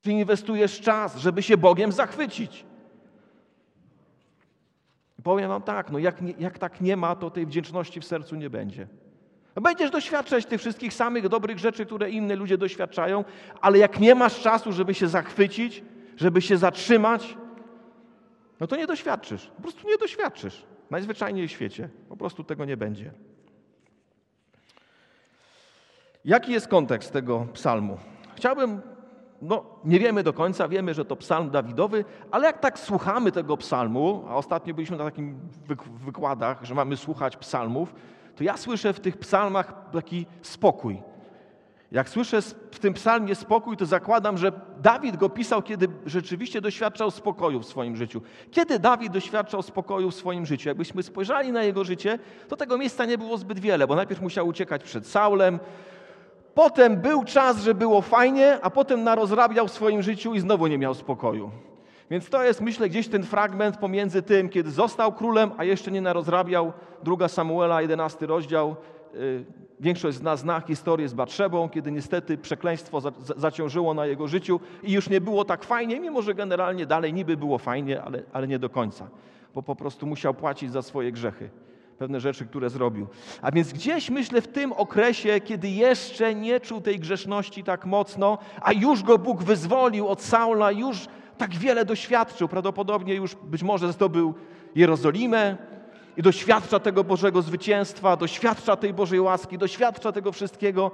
Czy 0.00 0.12
inwestujesz 0.12 0.80
czas, 0.80 1.16
żeby 1.16 1.42
się 1.42 1.56
Bogiem 1.56 1.92
zachwycić? 1.92 2.64
Powiem 5.22 5.48
Wam 5.48 5.62
tak, 5.62 5.90
no 5.90 5.98
jak, 5.98 6.16
jak 6.38 6.58
tak 6.58 6.80
nie 6.80 6.96
ma, 6.96 7.16
to 7.16 7.30
tej 7.30 7.46
wdzięczności 7.46 8.00
w 8.00 8.04
sercu 8.04 8.36
nie 8.36 8.50
będzie. 8.50 8.88
Będziesz 9.54 9.90
doświadczać 9.90 10.46
tych 10.46 10.60
wszystkich 10.60 10.94
samych 10.94 11.28
dobrych 11.28 11.58
rzeczy, 11.58 11.86
które 11.86 12.10
inne 12.10 12.36
ludzie 12.36 12.58
doświadczają, 12.58 13.24
ale 13.60 13.78
jak 13.78 14.00
nie 14.00 14.14
masz 14.14 14.40
czasu, 14.40 14.72
żeby 14.72 14.94
się 14.94 15.08
zachwycić, 15.08 15.84
żeby 16.16 16.42
się 16.42 16.56
zatrzymać, 16.56 17.36
no 18.60 18.66
to 18.66 18.76
nie 18.76 18.86
doświadczysz. 18.86 19.46
Po 19.46 19.62
prostu 19.62 19.88
nie 19.88 19.98
doświadczysz. 19.98 20.73
Najzwyczajniej 20.90 21.48
w 21.48 21.50
świecie. 21.50 21.88
Po 22.08 22.16
prostu 22.16 22.44
tego 22.44 22.64
nie 22.64 22.76
będzie. 22.76 23.12
Jaki 26.24 26.52
jest 26.52 26.68
kontekst 26.68 27.12
tego 27.12 27.46
psalmu? 27.52 27.98
Chciałbym, 28.36 28.80
no 29.42 29.64
nie 29.84 30.00
wiemy 30.00 30.22
do 30.22 30.32
końca, 30.32 30.68
wiemy, 30.68 30.94
że 30.94 31.04
to 31.04 31.16
psalm 31.16 31.50
Dawidowy, 31.50 32.04
ale 32.30 32.46
jak 32.46 32.60
tak 32.60 32.78
słuchamy 32.78 33.32
tego 33.32 33.56
psalmu, 33.56 34.24
a 34.28 34.36
ostatnio 34.36 34.74
byliśmy 34.74 34.96
na 34.96 35.04
takim 35.04 35.38
wykładach, 36.04 36.64
że 36.64 36.74
mamy 36.74 36.96
słuchać 36.96 37.36
psalmów, 37.36 37.94
to 38.36 38.44
ja 38.44 38.56
słyszę 38.56 38.92
w 38.92 39.00
tych 39.00 39.16
psalmach 39.16 39.90
taki 39.92 40.26
spokój. 40.42 41.02
Jak 41.94 42.08
słyszę 42.08 42.42
w 42.70 42.78
tym 42.78 42.94
psalmie 42.94 43.34
spokój, 43.34 43.76
to 43.76 43.86
zakładam, 43.86 44.38
że 44.38 44.52
Dawid 44.82 45.16
go 45.16 45.28
pisał, 45.28 45.62
kiedy 45.62 45.88
rzeczywiście 46.06 46.60
doświadczał 46.60 47.10
spokoju 47.10 47.60
w 47.60 47.66
swoim 47.66 47.96
życiu. 47.96 48.22
Kiedy 48.50 48.78
Dawid 48.78 49.12
doświadczał 49.12 49.62
spokoju 49.62 50.10
w 50.10 50.14
swoim 50.14 50.46
życiu? 50.46 50.68
Jakbyśmy 50.68 51.02
spojrzeli 51.02 51.52
na 51.52 51.62
jego 51.62 51.84
życie, 51.84 52.18
to 52.48 52.56
tego 52.56 52.78
miejsca 52.78 53.04
nie 53.04 53.18
było 53.18 53.38
zbyt 53.38 53.58
wiele, 53.58 53.86
bo 53.86 53.94
najpierw 53.94 54.20
musiał 54.20 54.46
uciekać 54.46 54.82
przed 54.82 55.06
Saulem, 55.06 55.58
potem 56.54 56.96
był 56.96 57.24
czas, 57.24 57.62
że 57.62 57.74
było 57.74 58.02
fajnie, 58.02 58.58
a 58.62 58.70
potem 58.70 59.04
narozrabiał 59.04 59.68
w 59.68 59.72
swoim 59.72 60.02
życiu 60.02 60.34
i 60.34 60.40
znowu 60.40 60.66
nie 60.66 60.78
miał 60.78 60.94
spokoju. 60.94 61.50
Więc 62.10 62.30
to 62.30 62.44
jest, 62.44 62.60
myślę, 62.60 62.88
gdzieś 62.88 63.08
ten 63.08 63.22
fragment 63.22 63.76
pomiędzy 63.76 64.22
tym, 64.22 64.48
kiedy 64.48 64.70
został 64.70 65.12
królem, 65.12 65.50
a 65.56 65.64
jeszcze 65.64 65.90
nie 65.90 66.00
narozrabiał. 66.00 66.72
Druga 67.02 67.28
Samuela, 67.28 67.82
11 67.82 68.26
rozdział. 68.26 68.76
Y, 69.14 69.44
większość 69.80 70.18
z 70.18 70.22
nas 70.22 70.40
zna 70.40 70.60
historię 70.60 71.08
z 71.08 71.14
Batrzebą, 71.14 71.68
kiedy 71.68 71.92
niestety 71.92 72.38
przekleństwo 72.38 73.00
zaciążyło 73.36 73.94
na 73.94 74.06
jego 74.06 74.28
życiu 74.28 74.60
i 74.82 74.92
już 74.92 75.10
nie 75.10 75.20
było 75.20 75.44
tak 75.44 75.64
fajnie, 75.64 76.00
mimo 76.00 76.22
że 76.22 76.34
generalnie 76.34 76.86
dalej 76.86 77.12
niby 77.12 77.36
było 77.36 77.58
fajnie, 77.58 78.02
ale, 78.02 78.22
ale 78.32 78.48
nie 78.48 78.58
do 78.58 78.70
końca, 78.70 79.08
bo 79.54 79.62
po 79.62 79.76
prostu 79.76 80.06
musiał 80.06 80.34
płacić 80.34 80.72
za 80.72 80.82
swoje 80.82 81.12
grzechy 81.12 81.50
pewne 81.98 82.20
rzeczy, 82.20 82.46
które 82.46 82.70
zrobił. 82.70 83.06
A 83.42 83.52
więc 83.52 83.72
gdzieś 83.72 84.10
myślę 84.10 84.40
w 84.40 84.48
tym 84.48 84.72
okresie, 84.72 85.40
kiedy 85.40 85.68
jeszcze 85.68 86.34
nie 86.34 86.60
czuł 86.60 86.80
tej 86.80 87.00
grzeszności 87.00 87.64
tak 87.64 87.86
mocno, 87.86 88.38
a 88.62 88.72
już 88.72 89.02
go 89.02 89.18
Bóg 89.18 89.42
wyzwolił 89.42 90.08
od 90.08 90.22
Saula, 90.22 90.72
już 90.72 91.06
tak 91.38 91.54
wiele 91.54 91.84
doświadczył, 91.84 92.48
prawdopodobnie 92.48 93.14
już 93.14 93.34
być 93.34 93.62
może 93.62 93.92
zdobył 93.92 94.34
Jerozolimę 94.74 95.56
i 96.16 96.22
doświadcza 96.22 96.80
tego 96.80 97.04
Bożego 97.04 97.42
zwycięstwa, 97.42 98.16
doświadcza 98.16 98.76
tej 98.76 98.94
Bożej 98.94 99.20
łaski, 99.20 99.58
doświadcza 99.58 100.12
tego 100.12 100.32
wszystkiego 100.32 100.90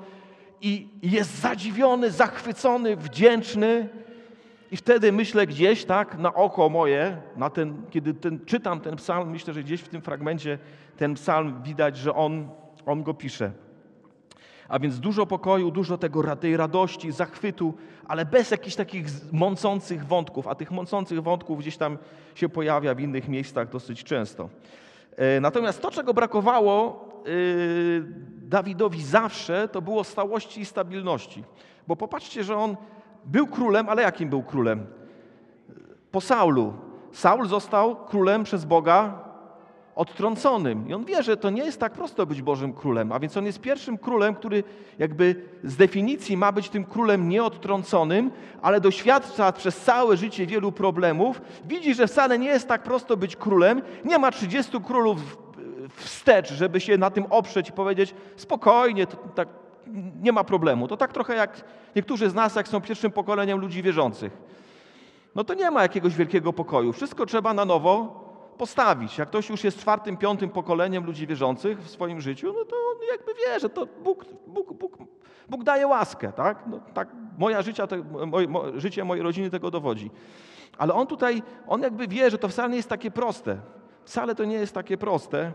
i 0.62 0.88
jest 1.02 1.40
zadziwiony, 1.40 2.10
zachwycony, 2.10 2.96
wdzięczny. 2.96 3.88
I 4.72 4.76
wtedy 4.76 5.12
myślę 5.12 5.46
gdzieś, 5.46 5.84
tak, 5.84 6.18
na 6.18 6.34
oko 6.34 6.68
moje, 6.68 7.16
na 7.36 7.50
ten, 7.50 7.82
kiedy 7.90 8.14
ten, 8.14 8.44
czytam 8.46 8.80
ten 8.80 8.96
psalm, 8.96 9.30
myślę, 9.30 9.54
że 9.54 9.62
gdzieś 9.62 9.80
w 9.80 9.88
tym 9.88 10.02
fragmencie 10.02 10.58
ten 10.96 11.14
psalm 11.14 11.62
widać, 11.62 11.96
że 11.96 12.14
on, 12.14 12.48
on 12.86 13.02
go 13.02 13.14
pisze. 13.14 13.52
A 14.68 14.78
więc 14.78 15.00
dużo 15.00 15.26
pokoju, 15.26 15.70
dużo 15.70 15.98
tego, 15.98 16.36
tej 16.36 16.56
radości, 16.56 17.12
zachwytu, 17.12 17.74
ale 18.08 18.26
bez 18.26 18.50
jakichś 18.50 18.76
takich 18.76 19.06
mącących 19.32 20.06
wątków, 20.06 20.48
a 20.48 20.54
tych 20.54 20.70
mącących 20.70 21.22
wątków 21.22 21.58
gdzieś 21.58 21.76
tam 21.76 21.98
się 22.34 22.48
pojawia 22.48 22.94
w 22.94 23.00
innych 23.00 23.28
miejscach 23.28 23.68
dosyć 23.68 24.04
często. 24.04 24.48
E, 25.17 25.40
natomiast 25.40 25.83
to, 25.83 25.90
czego 25.90 26.14
brakowało 26.14 27.05
e, 27.19 27.31
Dawidowi 28.43 29.02
zawsze, 29.02 29.69
to 29.69 29.83
było 29.83 30.05
stałości 30.05 30.61
i 30.61 30.64
stabilności. 30.64 31.45
Bo 31.87 31.97
popatrzcie, 31.97 32.45
że 32.45 32.57
on 32.57 32.76
był 33.25 33.47
królem, 33.47 33.88
ale 33.88 34.02
jakim 34.02 34.29
był 34.29 34.43
królem? 34.43 34.87
Po 36.11 36.21
Saulu. 36.21 36.75
Saul 37.12 37.49
został 37.49 37.97
królem 37.97 38.45
przez 38.45 38.64
Boga 38.64 39.29
odtrąconym. 40.00 40.88
I 40.88 40.95
on 40.95 41.04
wie, 41.04 41.23
że 41.23 41.37
to 41.37 41.50
nie 41.50 41.62
jest 41.62 41.80
tak 41.80 41.92
prosto 41.92 42.26
być 42.26 42.42
Bożym 42.42 42.73
królem, 42.73 43.12
a 43.12 43.21
więc 43.21 43.37
on 43.37 43.47
jest 43.47 43.61
pierwszym 43.61 43.99
królem, 43.99 44.35
który 44.35 44.64
jakby 44.99 45.42
z 45.64 45.76
definicji 45.76 46.37
ma 46.37 46.52
być 46.52 46.69
tym 46.69 46.85
królem 46.85 47.28
nieodtrąconym, 47.28 48.30
ale 48.62 48.80
doświadcza 48.80 49.52
przez 49.52 49.80
całe 49.80 50.16
życie 50.16 50.47
wielu 50.47 50.73
problemów. 50.73 51.42
Widzi, 51.64 51.95
że 51.95 52.07
wcale 52.07 52.38
nie 52.38 52.49
jest 52.49 52.69
tak 52.69 52.83
prosto 52.83 53.16
być 53.16 53.37
królem. 53.37 53.83
Nie 54.04 54.19
ma 54.19 54.30
30 54.30 54.80
królów 54.80 55.38
wstecz, 55.97 56.52
żeby 56.52 56.80
się 56.80 56.99
na 56.99 57.11
tym 57.11 57.26
oprzeć 57.30 57.69
i 57.69 57.73
powiedzieć 57.73 58.14
spokojnie, 58.37 59.07
to 59.07 59.16
tak 59.35 59.49
nie 60.23 60.33
ma 60.33 60.45
problemu. 60.45 60.88
To 60.88 60.97
tak 60.97 61.12
trochę 61.12 61.35
jak 61.35 61.64
niektórzy 61.97 62.30
z 62.30 62.35
nas, 62.35 62.54
jak 62.54 62.69
są 62.69 62.80
pierwszym 62.80 63.11
pokoleniem 63.11 63.59
ludzi 63.59 63.83
wierzących. 63.83 64.33
No 65.35 65.45
to 65.45 65.54
nie 65.54 65.71
ma 65.71 65.83
jakiegoś 65.83 66.16
wielkiego 66.16 66.52
pokoju. 66.52 66.92
Wszystko 66.92 67.26
trzeba 67.26 67.54
na 67.54 67.64
nowo 67.64 68.29
postawić. 68.61 69.19
Jak 69.19 69.29
ktoś 69.29 69.49
już 69.49 69.64
jest 69.64 69.79
czwartym, 69.79 70.17
piątym 70.17 70.50
pokoleniem 70.50 71.05
ludzi 71.05 71.26
wierzących 71.26 71.83
w 71.83 71.90
swoim 71.90 72.21
życiu, 72.21 72.47
no 72.47 72.64
to 72.64 72.76
on 72.76 72.97
jakby 73.12 73.35
wie, 73.35 73.61
że 73.61 73.69
to 73.69 73.87
Bóg, 73.87 74.25
Bóg, 74.47 74.73
Bóg, 74.73 74.99
Bóg 75.49 75.64
daje 75.64 75.87
łaskę. 75.87 76.33
Tak? 76.33 76.67
No, 76.67 76.81
tak 76.95 77.09
moja 77.38 77.62
życia, 77.62 77.88
moje, 78.26 78.49
życie 78.75 79.05
mojej 79.05 79.23
rodziny 79.23 79.50
tego 79.50 79.71
dowodzi. 79.71 80.11
Ale 80.79 80.95
on 80.95 81.07
tutaj, 81.07 81.43
on 81.67 81.83
jakby 81.83 82.09
wie, 82.09 82.31
że 82.31 82.38
to 82.38 82.49
wcale 82.49 82.69
nie 82.69 82.76
jest 82.76 82.88
takie 82.88 83.11
proste. 83.11 83.57
Wcale 84.05 84.35
to 84.35 84.45
nie 84.45 84.57
jest 84.57 84.75
takie 84.75 84.99
proste 84.99 85.52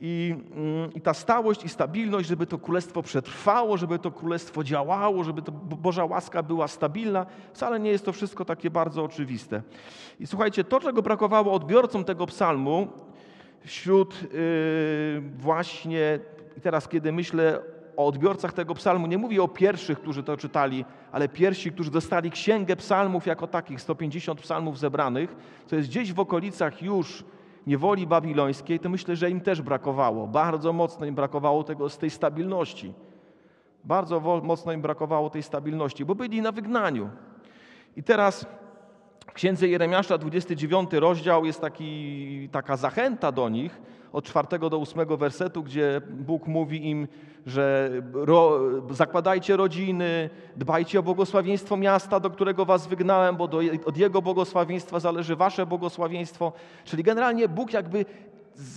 i, 0.00 0.34
mm, 0.54 0.94
i 0.94 1.00
ta 1.00 1.14
stałość 1.14 1.64
i 1.64 1.68
stabilność, 1.68 2.28
żeby 2.28 2.46
to 2.46 2.58
królestwo 2.58 3.02
przetrwało, 3.02 3.76
żeby 3.76 3.98
to 3.98 4.10
królestwo 4.10 4.64
działało, 4.64 5.24
żeby 5.24 5.42
to 5.42 5.52
Boża 5.52 6.04
łaska 6.04 6.42
była 6.42 6.68
stabilna, 6.68 7.26
wcale 7.52 7.80
nie 7.80 7.90
jest 7.90 8.04
to 8.04 8.12
wszystko 8.12 8.44
takie 8.44 8.70
bardzo 8.70 9.04
oczywiste. 9.04 9.62
I 10.20 10.26
słuchajcie, 10.26 10.64
to, 10.64 10.80
czego 10.80 11.02
brakowało 11.02 11.52
odbiorcom 11.52 12.04
tego 12.04 12.26
psalmu, 12.26 12.88
wśród 13.64 14.22
yy, 14.22 15.22
właśnie, 15.38 16.18
teraz 16.62 16.88
kiedy 16.88 17.12
myślę 17.12 17.62
o 17.96 18.06
odbiorcach 18.06 18.52
tego 18.52 18.74
psalmu, 18.74 19.06
nie 19.06 19.18
mówię 19.18 19.42
o 19.42 19.48
pierwszych, 19.48 20.00
którzy 20.00 20.22
to 20.22 20.36
czytali, 20.36 20.84
ale 21.12 21.28
pierwsi, 21.28 21.72
którzy 21.72 21.90
dostali 21.90 22.30
księgę 22.30 22.76
psalmów 22.76 23.26
jako 23.26 23.46
takich, 23.46 23.80
150 23.80 24.40
psalmów 24.40 24.78
zebranych, 24.78 25.36
to 25.68 25.76
jest 25.76 25.88
gdzieś 25.88 26.12
w 26.12 26.20
okolicach 26.20 26.82
już 26.82 27.24
niewoli 27.66 28.06
babilońskiej, 28.06 28.80
to 28.80 28.88
myślę, 28.88 29.16
że 29.16 29.30
im 29.30 29.40
też 29.40 29.62
brakowało. 29.62 30.26
Bardzo 30.26 30.72
mocno 30.72 31.06
im 31.06 31.14
brakowało 31.14 31.64
tego, 31.64 31.88
z 31.88 31.98
tej 31.98 32.10
stabilności. 32.10 32.92
Bardzo 33.84 34.40
mocno 34.42 34.72
im 34.72 34.82
brakowało 34.82 35.30
tej 35.30 35.42
stabilności, 35.42 36.04
bo 36.04 36.14
byli 36.14 36.42
na 36.42 36.52
wygnaniu. 36.52 37.10
I 37.96 38.02
teraz 38.02 38.46
w 39.26 39.32
księdze 39.32 39.68
Jeremiasza, 39.68 40.18
29 40.18 40.92
rozdział, 40.92 41.44
jest 41.44 41.60
taki, 41.60 42.48
taka 42.52 42.76
zachęta 42.76 43.32
do 43.32 43.48
nich, 43.48 43.80
od 44.12 44.24
czwartego 44.24 44.70
do 44.70 44.78
ósmego 44.78 45.16
wersetu, 45.16 45.62
gdzie 45.62 46.00
Bóg 46.10 46.46
mówi 46.46 46.90
im, 46.90 47.08
że 47.46 47.90
ro, 48.12 48.60
zakładajcie 48.90 49.56
rodziny, 49.56 50.30
dbajcie 50.56 50.98
o 50.98 51.02
błogosławieństwo 51.02 51.76
miasta, 51.76 52.20
do 52.20 52.30
którego 52.30 52.64
was 52.64 52.86
wygnałem, 52.86 53.36
bo 53.36 53.48
do, 53.48 53.60
od 53.86 53.96
jego 53.96 54.22
błogosławieństwa 54.22 55.00
zależy 55.00 55.36
wasze 55.36 55.66
błogosławieństwo. 55.66 56.52
Czyli 56.84 57.02
generalnie 57.02 57.48
Bóg 57.48 57.72
jakby 57.72 58.04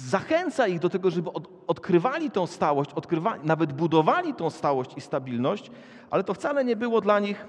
zachęca 0.07 0.67
ich 0.67 0.79
do 0.79 0.89
tego, 0.89 1.11
żeby 1.11 1.31
od, 1.31 1.47
odkrywali 1.67 2.31
tą 2.31 2.47
stałość, 2.47 2.93
odkrywali, 2.93 3.41
nawet 3.43 3.73
budowali 3.73 4.33
tą 4.33 4.49
stałość 4.49 4.91
i 4.97 5.01
stabilność, 5.01 5.71
ale 6.09 6.23
to 6.23 6.33
wcale 6.33 6.65
nie 6.65 6.75
było 6.75 7.01
dla 7.01 7.19
nich 7.19 7.45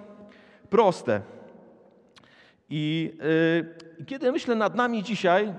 proste. 0.70 1.20
I 2.70 3.12
yy, 3.98 4.04
kiedy 4.04 4.32
myślę 4.32 4.54
nad 4.54 4.74
nami 4.74 5.02
dzisiaj, 5.02 5.54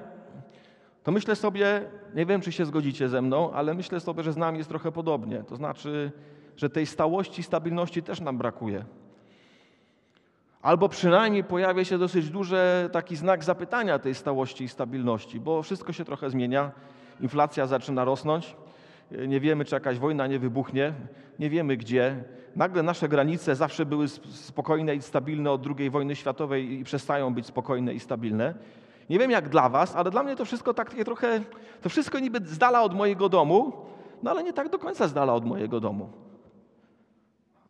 to 1.04 1.12
myślę 1.12 1.36
sobie, 1.36 1.82
nie 2.18 2.26
wiem 2.26 2.42
czy 2.42 2.52
się 2.52 2.66
zgodzicie 2.66 3.10
ze 3.10 3.22
mną, 3.22 3.52
ale 3.54 3.74
myślę 3.74 4.00
sobie, 4.00 4.24
że 4.24 4.34
z 4.34 4.38
nami 4.38 4.58
jest 4.58 4.70
trochę 4.70 4.92
podobnie. 4.92 5.44
To 5.44 5.56
znaczy, 5.56 6.12
że 6.56 6.70
tej 6.70 6.86
stałości, 6.86 7.44
stabilności 7.44 8.04
też 8.04 8.22
nam 8.22 8.38
brakuje. 8.38 8.86
Albo 10.62 10.90
przynajmniej 10.90 11.44
pojawia 11.44 11.86
się 11.86 11.98
dosyć 11.98 12.30
duży 12.30 12.90
taki 12.92 13.16
znak 13.16 13.44
zapytania 13.44 14.00
tej 14.00 14.16
stałości 14.16 14.64
i 14.64 14.68
stabilności, 14.68 15.40
bo 15.40 15.64
wszystko 15.64 15.94
się 15.94 16.06
trochę 16.06 16.30
zmienia. 16.30 16.72
Inflacja 17.22 17.68
zaczyna 17.68 18.06
rosnąć. 18.06 18.56
Nie 19.28 19.40
wiemy, 19.40 19.66
czy 19.66 19.76
jakaś 19.76 20.00
wojna 20.00 20.28
nie 20.28 20.40
wybuchnie. 20.40 20.94
Nie 21.40 21.50
wiemy 21.50 21.78
gdzie. 21.78 22.24
Nagle 22.56 22.84
nasze 22.84 23.10
granice 23.10 23.56
zawsze 23.56 23.86
były 23.86 24.08
spokojne 24.32 24.96
i 24.96 25.02
stabilne 25.02 25.52
od 25.52 25.68
II 25.80 25.90
wojny 25.90 26.16
światowej 26.16 26.80
i 26.80 26.84
przestają 26.84 27.34
być 27.34 27.46
spokojne 27.46 27.94
i 27.94 28.00
stabilne. 28.00 28.54
Nie 29.10 29.20
wiem 29.20 29.32
jak 29.32 29.50
dla 29.50 29.70
was, 29.70 29.96
ale 29.96 30.12
dla 30.12 30.24
mnie 30.24 30.36
to 30.36 30.46
wszystko 30.46 30.74
tak 30.74 30.94
trochę, 30.94 31.42
to 31.82 31.90
wszystko 31.90 32.20
niby 32.20 32.40
z 32.46 32.58
dala 32.58 32.82
od 32.84 32.94
mojego 32.94 33.30
domu, 33.30 33.74
no 34.24 34.32
ale 34.32 34.44
nie 34.44 34.54
tak 34.54 34.70
do 34.70 34.80
końca 34.80 35.08
z 35.08 35.14
dala 35.14 35.34
od 35.34 35.46
mojego 35.46 35.80
domu. 35.80 36.10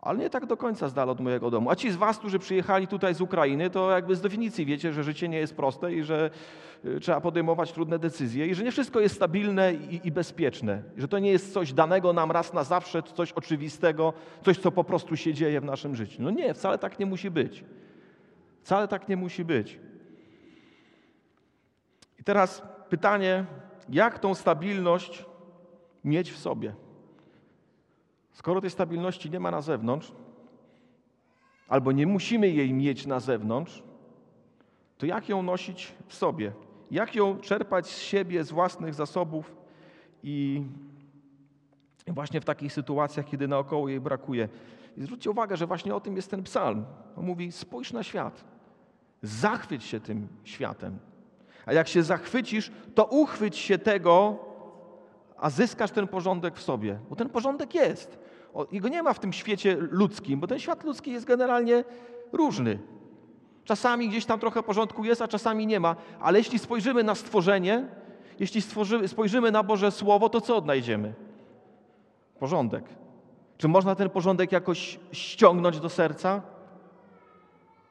Ale 0.01 0.17
nie 0.17 0.29
tak 0.29 0.45
do 0.45 0.57
końca 0.57 0.89
z 0.89 0.93
dala 0.93 1.11
od 1.11 1.19
mojego 1.19 1.51
domu. 1.51 1.69
A 1.69 1.75
ci 1.75 1.91
z 1.91 1.95
was, 1.95 2.17
którzy 2.17 2.39
przyjechali 2.39 2.87
tutaj 2.87 3.13
z 3.13 3.21
Ukrainy, 3.21 3.69
to 3.69 3.91
jakby 3.91 4.15
z 4.15 4.21
definicji 4.21 4.65
wiecie, 4.65 4.93
że 4.93 5.03
życie 5.03 5.29
nie 5.29 5.37
jest 5.37 5.55
proste 5.55 5.93
i 5.93 6.03
że 6.03 6.29
y, 6.85 6.99
trzeba 6.99 7.21
podejmować 7.21 7.71
trudne 7.71 7.99
decyzje 7.99 8.47
i 8.47 8.55
że 8.55 8.63
nie 8.63 8.71
wszystko 8.71 8.99
jest 8.99 9.15
stabilne 9.15 9.73
i, 9.73 10.07
i 10.07 10.11
bezpieczne. 10.11 10.83
Że 10.97 11.07
to 11.07 11.19
nie 11.19 11.31
jest 11.31 11.53
coś 11.53 11.73
danego 11.73 12.13
nam 12.13 12.31
raz 12.31 12.53
na 12.53 12.63
zawsze, 12.63 13.03
coś 13.03 13.31
oczywistego, 13.31 14.13
coś, 14.45 14.57
co 14.57 14.71
po 14.71 14.83
prostu 14.83 15.17
się 15.17 15.33
dzieje 15.33 15.61
w 15.61 15.65
naszym 15.65 15.95
życiu. 15.95 16.23
No 16.23 16.31
nie, 16.31 16.53
wcale 16.53 16.77
tak 16.77 16.99
nie 16.99 17.05
musi 17.05 17.31
być. 17.31 17.63
Wcale 18.61 18.87
tak 18.87 19.09
nie 19.09 19.17
musi 19.17 19.45
być 19.45 19.79
teraz 22.27 22.61
pytanie, 22.89 23.45
jak 23.89 24.19
tą 24.19 24.35
stabilność 24.35 25.25
mieć 26.03 26.31
w 26.31 26.37
sobie? 26.37 26.75
Skoro 28.33 28.61
tej 28.61 28.69
stabilności 28.69 29.29
nie 29.29 29.39
ma 29.39 29.51
na 29.51 29.61
zewnątrz, 29.61 30.11
albo 31.67 31.91
nie 31.91 32.07
musimy 32.07 32.49
jej 32.49 32.73
mieć 32.73 33.05
na 33.05 33.19
zewnątrz, 33.19 33.83
to 34.97 35.05
jak 35.05 35.29
ją 35.29 35.43
nosić 35.43 35.93
w 36.07 36.15
sobie? 36.15 36.51
Jak 36.91 37.15
ją 37.15 37.39
czerpać 37.39 37.87
z 37.87 37.99
siebie, 37.99 38.43
z 38.43 38.51
własnych 38.51 38.93
zasobów 38.93 39.55
i 40.23 40.63
Właśnie 42.07 42.41
w 42.41 42.45
takich 42.45 42.73
sytuacjach, 42.73 43.25
kiedy 43.25 43.47
naokoło 43.47 43.89
jej 43.89 43.99
brakuje. 43.99 44.49
I 44.97 45.03
zwróćcie 45.03 45.31
uwagę, 45.31 45.57
że 45.57 45.67
właśnie 45.67 45.95
o 45.95 45.99
tym 45.99 46.15
jest 46.15 46.31
ten 46.31 46.43
psalm. 46.43 46.85
On 47.17 47.25
mówi: 47.25 47.51
spójrz 47.51 47.93
na 47.93 48.03
świat, 48.03 48.43
zachwyć 49.21 49.83
się 49.83 49.99
tym 49.99 50.27
światem. 50.43 50.99
A 51.67 51.73
jak 51.73 51.87
się 51.87 52.03
zachwycisz, 52.03 52.71
to 52.95 53.05
uchwyć 53.05 53.57
się 53.57 53.77
tego, 53.77 54.35
a 55.37 55.49
zyskasz 55.49 55.91
ten 55.91 56.07
porządek 56.07 56.55
w 56.55 56.61
sobie. 56.61 56.99
Bo 57.09 57.15
ten 57.15 57.29
porządek 57.29 57.75
jest. 57.75 58.19
Jego 58.71 58.87
nie 58.87 59.03
ma 59.03 59.13
w 59.13 59.19
tym 59.19 59.33
świecie 59.33 59.77
ludzkim, 59.79 60.39
bo 60.39 60.47
ten 60.47 60.59
świat 60.59 60.83
ludzki 60.83 61.11
jest 61.11 61.25
generalnie 61.25 61.83
różny. 62.33 62.79
Czasami 63.63 64.09
gdzieś 64.09 64.25
tam 64.25 64.39
trochę 64.39 64.63
porządku 64.63 65.03
jest, 65.03 65.21
a 65.21 65.27
czasami 65.27 65.67
nie 65.67 65.79
ma. 65.79 65.95
Ale 66.19 66.37
jeśli 66.37 66.59
spojrzymy 66.59 67.03
na 67.03 67.15
stworzenie, 67.15 67.87
jeśli 68.39 68.61
spojrzymy 69.07 69.51
na 69.51 69.63
Boże 69.63 69.91
Słowo, 69.91 70.29
to 70.29 70.41
co 70.41 70.57
odnajdziemy? 70.57 71.13
Porządek. 72.39 72.85
Czy 73.57 73.67
można 73.67 73.95
ten 73.95 74.09
porządek 74.09 74.51
jakoś 74.51 74.99
ściągnąć 75.11 75.79
do 75.79 75.89
serca? 75.89 76.41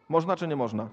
Można 0.09 0.37
czy 0.37 0.49
nie 0.49 0.57
można? 0.57 0.89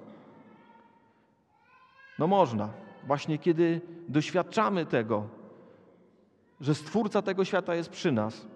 No 2.19 2.27
można. 2.27 2.69
Właśnie 3.07 3.37
kiedy 3.37 3.81
doświadczamy 4.09 4.85
tego, 4.85 5.27
że 6.61 6.75
Stwórca 6.75 7.21
tego 7.21 7.45
świata 7.45 7.75
jest 7.75 7.89
przy 7.89 8.11
nas, 8.11 8.47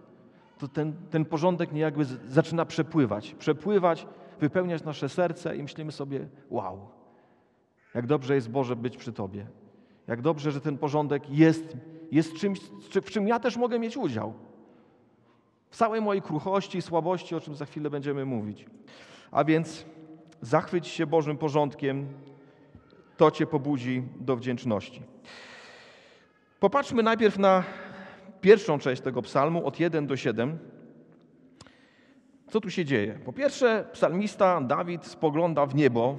to 0.57 0.67
ten, 0.67 0.93
ten 1.09 1.25
porządek 1.25 1.71
niejakby 1.71 2.05
zaczyna 2.05 2.65
przepływać. 2.65 3.35
Przepływać, 3.39 4.07
wypełniać 4.39 4.83
nasze 4.83 5.09
serce 5.09 5.57
i 5.57 5.63
myślimy 5.63 5.91
sobie, 5.91 6.27
wow, 6.49 6.89
jak 7.95 8.07
dobrze 8.07 8.35
jest 8.35 8.49
Boże 8.49 8.75
być 8.75 8.97
przy 8.97 9.13
Tobie. 9.13 9.47
Jak 10.07 10.21
dobrze, 10.21 10.51
że 10.51 10.61
ten 10.61 10.77
porządek 10.77 11.29
jest, 11.29 11.77
jest 12.11 12.33
czymś, 12.35 12.59
w 13.01 13.09
czym 13.09 13.27
ja 13.27 13.39
też 13.39 13.57
mogę 13.57 13.79
mieć 13.79 13.97
udział. 13.97 14.33
W 15.69 15.75
całej 15.75 16.01
mojej 16.01 16.21
kruchości 16.21 16.77
i 16.77 16.81
słabości, 16.81 17.35
o 17.35 17.39
czym 17.39 17.55
za 17.55 17.65
chwilę 17.65 17.89
będziemy 17.89 18.25
mówić. 18.25 18.65
A 19.31 19.43
więc 19.43 19.85
zachwyć 20.41 20.87
się 20.87 21.07
Bożym 21.07 21.37
porządkiem, 21.37 22.07
to 23.17 23.31
Cię 23.31 23.45
pobudzi 23.45 24.03
do 24.19 24.35
wdzięczności. 24.35 25.01
Popatrzmy 26.59 27.03
najpierw 27.03 27.39
na 27.39 27.63
pierwszą 28.41 28.79
część 28.79 29.01
tego 29.01 29.21
psalmu, 29.21 29.65
od 29.65 29.79
1 29.79 30.07
do 30.07 30.17
7. 30.17 30.59
Co 32.47 32.61
tu 32.61 32.69
się 32.69 32.85
dzieje? 32.85 33.19
Po 33.25 33.33
pierwsze, 33.33 33.85
psalmista 33.91 34.61
Dawid 34.61 35.05
spogląda 35.05 35.65
w 35.65 35.75
niebo. 35.75 36.17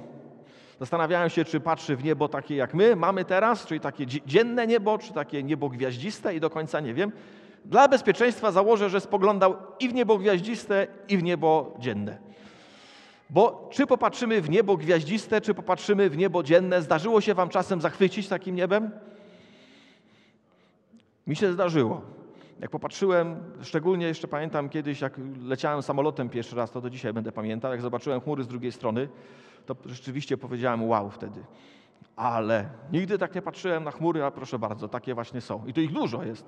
Zastanawiałem 0.79 1.29
się, 1.29 1.45
czy 1.45 1.59
patrzy 1.59 1.95
w 1.95 2.03
niebo 2.03 2.27
takie 2.27 2.55
jak 2.55 2.73
my 2.73 2.95
mamy 2.95 3.25
teraz, 3.25 3.65
czyli 3.65 3.79
takie 3.79 4.05
dzienne 4.05 4.67
niebo, 4.67 4.97
czy 4.97 5.13
takie 5.13 5.43
niebo 5.43 5.69
gwiaździste 5.69 6.35
i 6.35 6.39
do 6.39 6.49
końca 6.49 6.79
nie 6.79 6.93
wiem. 6.93 7.11
Dla 7.65 7.87
bezpieczeństwa 7.87 8.51
założę, 8.51 8.89
że 8.89 9.01
spoglądał 9.01 9.55
i 9.79 9.89
w 9.89 9.93
niebo 9.93 10.17
gwiaździste, 10.17 10.87
i 11.07 11.17
w 11.17 11.23
niebo 11.23 11.75
dzienne. 11.79 12.28
Bo 13.29 13.69
czy 13.71 13.87
popatrzymy 13.87 14.41
w 14.41 14.49
niebo 14.49 14.77
gwiaździste, 14.77 15.41
czy 15.41 15.53
popatrzymy 15.53 16.09
w 16.09 16.17
niebo 16.17 16.43
dzienne, 16.43 16.81
zdarzyło 16.81 17.21
się 17.21 17.33
wam 17.33 17.49
czasem 17.49 17.81
zachwycić 17.81 18.27
takim 18.27 18.55
niebem? 18.55 18.91
Mi 21.27 21.35
się 21.35 21.53
zdarzyło. 21.53 22.01
Jak 22.59 22.69
popatrzyłem, 22.69 23.43
szczególnie 23.61 24.05
jeszcze 24.05 24.27
pamiętam 24.27 24.69
kiedyś, 24.69 25.01
jak 25.01 25.13
leciałem 25.43 25.81
samolotem 25.81 26.29
pierwszy 26.29 26.55
raz, 26.55 26.71
to 26.71 26.81
do 26.81 26.89
dzisiaj 26.89 27.13
będę 27.13 27.31
pamiętał, 27.31 27.71
jak 27.71 27.81
zobaczyłem 27.81 28.21
chmury 28.21 28.43
z 28.43 28.47
drugiej 28.47 28.71
strony, 28.71 29.09
to 29.65 29.75
rzeczywiście 29.85 30.37
powiedziałem 30.37 30.87
wow 30.87 31.09
wtedy. 31.09 31.43
Ale 32.15 32.69
nigdy 32.91 33.17
tak 33.17 33.35
nie 33.35 33.41
patrzyłem 33.41 33.83
na 33.83 33.91
chmury, 33.91 34.23
a 34.23 34.31
proszę 34.31 34.59
bardzo, 34.59 34.87
takie 34.87 35.13
właśnie 35.13 35.41
są. 35.41 35.65
I 35.67 35.73
to 35.73 35.81
ich 35.81 35.93
dużo 35.93 36.23
jest. 36.23 36.45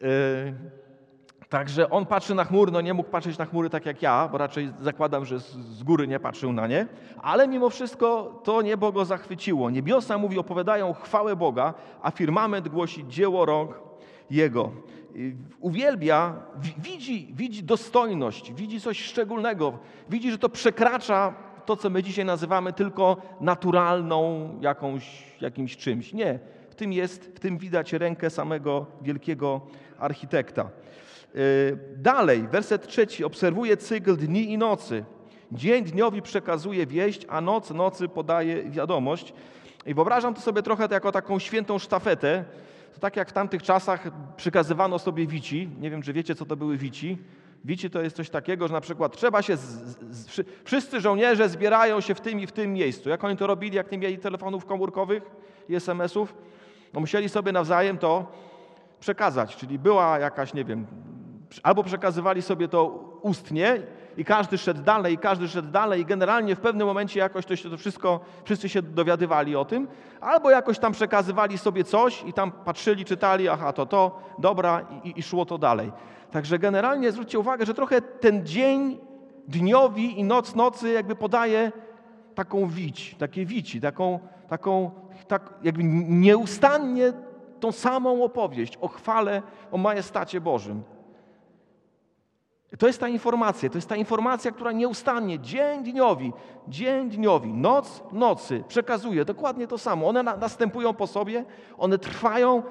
Yy, 0.00 0.08
także 1.52 1.90
on 1.90 2.06
patrzy 2.06 2.34
na 2.34 2.44
chmury, 2.44 2.72
no 2.72 2.80
nie 2.80 2.94
mógł 2.94 3.10
patrzeć 3.10 3.38
na 3.38 3.46
chmury 3.46 3.70
tak 3.70 3.86
jak 3.86 4.02
ja, 4.02 4.28
bo 4.32 4.38
raczej 4.38 4.72
zakładam, 4.80 5.24
że 5.24 5.38
z 5.40 5.82
góry 5.82 6.08
nie 6.08 6.20
patrzył 6.20 6.52
na 6.52 6.66
nie, 6.66 6.86
ale 7.22 7.48
mimo 7.48 7.70
wszystko 7.70 8.40
to 8.44 8.62
niebo 8.62 8.92
go 8.92 9.04
zachwyciło. 9.04 9.70
Niebiosa, 9.70 10.18
mówi, 10.18 10.38
opowiadają 10.38 10.92
chwałę 10.92 11.36
Boga, 11.36 11.74
a 12.02 12.10
firmament 12.10 12.68
głosi 12.68 13.04
dzieło 13.08 13.46
rąk 13.46 13.80
Jego. 14.30 14.70
Uwielbia, 15.60 16.34
widzi, 16.78 17.28
widzi 17.34 17.62
dostojność, 17.62 18.52
widzi 18.52 18.80
coś 18.80 19.00
szczególnego, 19.00 19.78
widzi, 20.10 20.30
że 20.30 20.38
to 20.38 20.48
przekracza 20.48 21.34
to, 21.66 21.76
co 21.76 21.90
my 21.90 22.02
dzisiaj 22.02 22.24
nazywamy 22.24 22.72
tylko 22.72 23.16
naturalną 23.40 24.48
jakąś, 24.60 25.34
jakimś 25.40 25.76
czymś. 25.76 26.12
Nie, 26.12 26.38
w 26.70 26.74
tym 26.74 26.92
jest, 26.92 27.24
w 27.24 27.40
tym 27.40 27.58
widać 27.58 27.92
rękę 27.92 28.30
samego 28.30 28.86
wielkiego 29.02 29.60
architekta. 29.98 30.70
Y, 31.36 31.78
dalej, 31.96 32.48
werset 32.48 32.86
trzeci. 32.86 33.24
Obserwuje 33.24 33.76
cykl 33.76 34.16
dni 34.16 34.52
i 34.52 34.58
nocy. 34.58 35.04
Dzień 35.52 35.84
dniowi 35.84 36.22
przekazuje 36.22 36.86
wieść, 36.86 37.26
a 37.28 37.40
noc 37.40 37.70
nocy 37.70 38.08
podaje 38.08 38.70
wiadomość. 38.70 39.34
I 39.86 39.94
wyobrażam 39.94 40.34
to 40.34 40.40
sobie 40.40 40.62
trochę 40.62 40.88
jako 40.90 41.12
taką 41.12 41.38
świętą 41.38 41.78
sztafetę. 41.78 42.44
To 42.94 43.00
tak 43.00 43.16
jak 43.16 43.28
w 43.28 43.32
tamtych 43.32 43.62
czasach 43.62 44.08
przekazywano 44.36 44.98
sobie 44.98 45.26
wici. 45.26 45.68
Nie 45.80 45.90
wiem, 45.90 46.02
czy 46.02 46.12
wiecie, 46.12 46.34
co 46.34 46.46
to 46.46 46.56
były 46.56 46.76
wici. 46.76 47.18
Wici 47.64 47.90
to 47.90 48.02
jest 48.02 48.16
coś 48.16 48.30
takiego, 48.30 48.68
że 48.68 48.74
na 48.74 48.80
przykład 48.80 49.16
trzeba 49.16 49.42
się, 49.42 49.56
z, 49.56 49.60
z, 50.10 50.40
wszyscy 50.64 51.00
żołnierze 51.00 51.48
zbierają 51.48 52.00
się 52.00 52.14
w 52.14 52.20
tym 52.20 52.40
i 52.40 52.46
w 52.46 52.52
tym 52.52 52.72
miejscu. 52.72 53.08
Jak 53.08 53.24
oni 53.24 53.36
to 53.36 53.46
robili, 53.46 53.76
jak 53.76 53.92
nie 53.92 53.98
mieli 53.98 54.18
telefonów 54.18 54.66
komórkowych 54.66 55.22
i 55.68 55.74
SMS-ów? 55.74 56.34
No 56.92 57.00
musieli 57.00 57.28
sobie 57.28 57.52
nawzajem 57.52 57.98
to 57.98 58.26
przekazać, 59.00 59.56
czyli 59.56 59.78
była 59.78 60.18
jakaś, 60.18 60.54
nie 60.54 60.64
wiem, 60.64 60.86
albo 61.62 61.82
przekazywali 61.84 62.42
sobie 62.42 62.68
to 62.68 62.84
ustnie 63.22 63.82
i 64.16 64.24
każdy 64.24 64.58
szedł 64.58 64.82
dalej, 64.82 65.14
i 65.14 65.18
każdy 65.18 65.48
szedł 65.48 65.68
dalej 65.70 66.00
i 66.00 66.04
generalnie 66.04 66.56
w 66.56 66.60
pewnym 66.60 66.86
momencie 66.86 67.20
jakoś 67.20 67.46
to 67.46 67.56
się 67.56 67.70
to 67.70 67.76
wszystko, 67.76 68.20
wszyscy 68.44 68.68
się 68.68 68.82
dowiadywali 68.82 69.56
o 69.56 69.64
tym, 69.64 69.88
albo 70.20 70.50
jakoś 70.50 70.78
tam 70.78 70.92
przekazywali 70.92 71.58
sobie 71.58 71.84
coś 71.84 72.24
i 72.26 72.32
tam 72.32 72.52
patrzyli, 72.52 73.04
czytali, 73.04 73.48
aha, 73.48 73.72
to 73.72 73.86
to, 73.86 74.20
dobra 74.38 74.86
i, 75.04 75.12
i 75.16 75.22
szło 75.22 75.46
to 75.46 75.58
dalej. 75.58 75.92
Także 76.30 76.58
generalnie 76.58 77.12
zwróćcie 77.12 77.38
uwagę, 77.38 77.66
że 77.66 77.74
trochę 77.74 78.02
ten 78.02 78.46
dzień 78.46 78.98
dniowi 79.48 80.20
i 80.20 80.24
noc 80.24 80.54
nocy 80.54 80.92
jakby 80.92 81.16
podaje 81.16 81.72
taką 82.34 82.66
wić, 82.66 83.16
takie 83.18 83.46
wici, 83.46 83.80
taką, 83.80 84.18
taką 84.48 84.90
tak 85.28 85.54
jakby 85.62 85.84
nieustannie 86.08 87.12
tą 87.60 87.72
samą 87.72 88.24
opowieść 88.24 88.78
o 88.80 88.88
chwale, 88.88 89.42
o 89.72 89.78
majestacie 89.78 90.40
Bożym. 90.40 90.82
To 92.78 92.86
jest 92.86 93.00
ta 93.00 93.08
informacja, 93.08 93.70
to 93.70 93.78
jest 93.78 93.88
ta 93.88 93.96
informacja, 93.96 94.50
która 94.50 94.72
nieustannie, 94.72 95.38
dzień 95.38 95.84
dniowi, 95.84 96.32
dzień 96.68 97.10
dniowi, 97.10 97.52
noc 97.52 98.02
nocy 98.12 98.64
przekazuje 98.68 99.24
dokładnie 99.24 99.66
to 99.66 99.78
samo. 99.78 100.08
One 100.08 100.22
na, 100.22 100.36
następują 100.36 100.94
po 100.94 101.06
sobie, 101.06 101.44
one 101.78 101.98
trwają, 101.98 102.62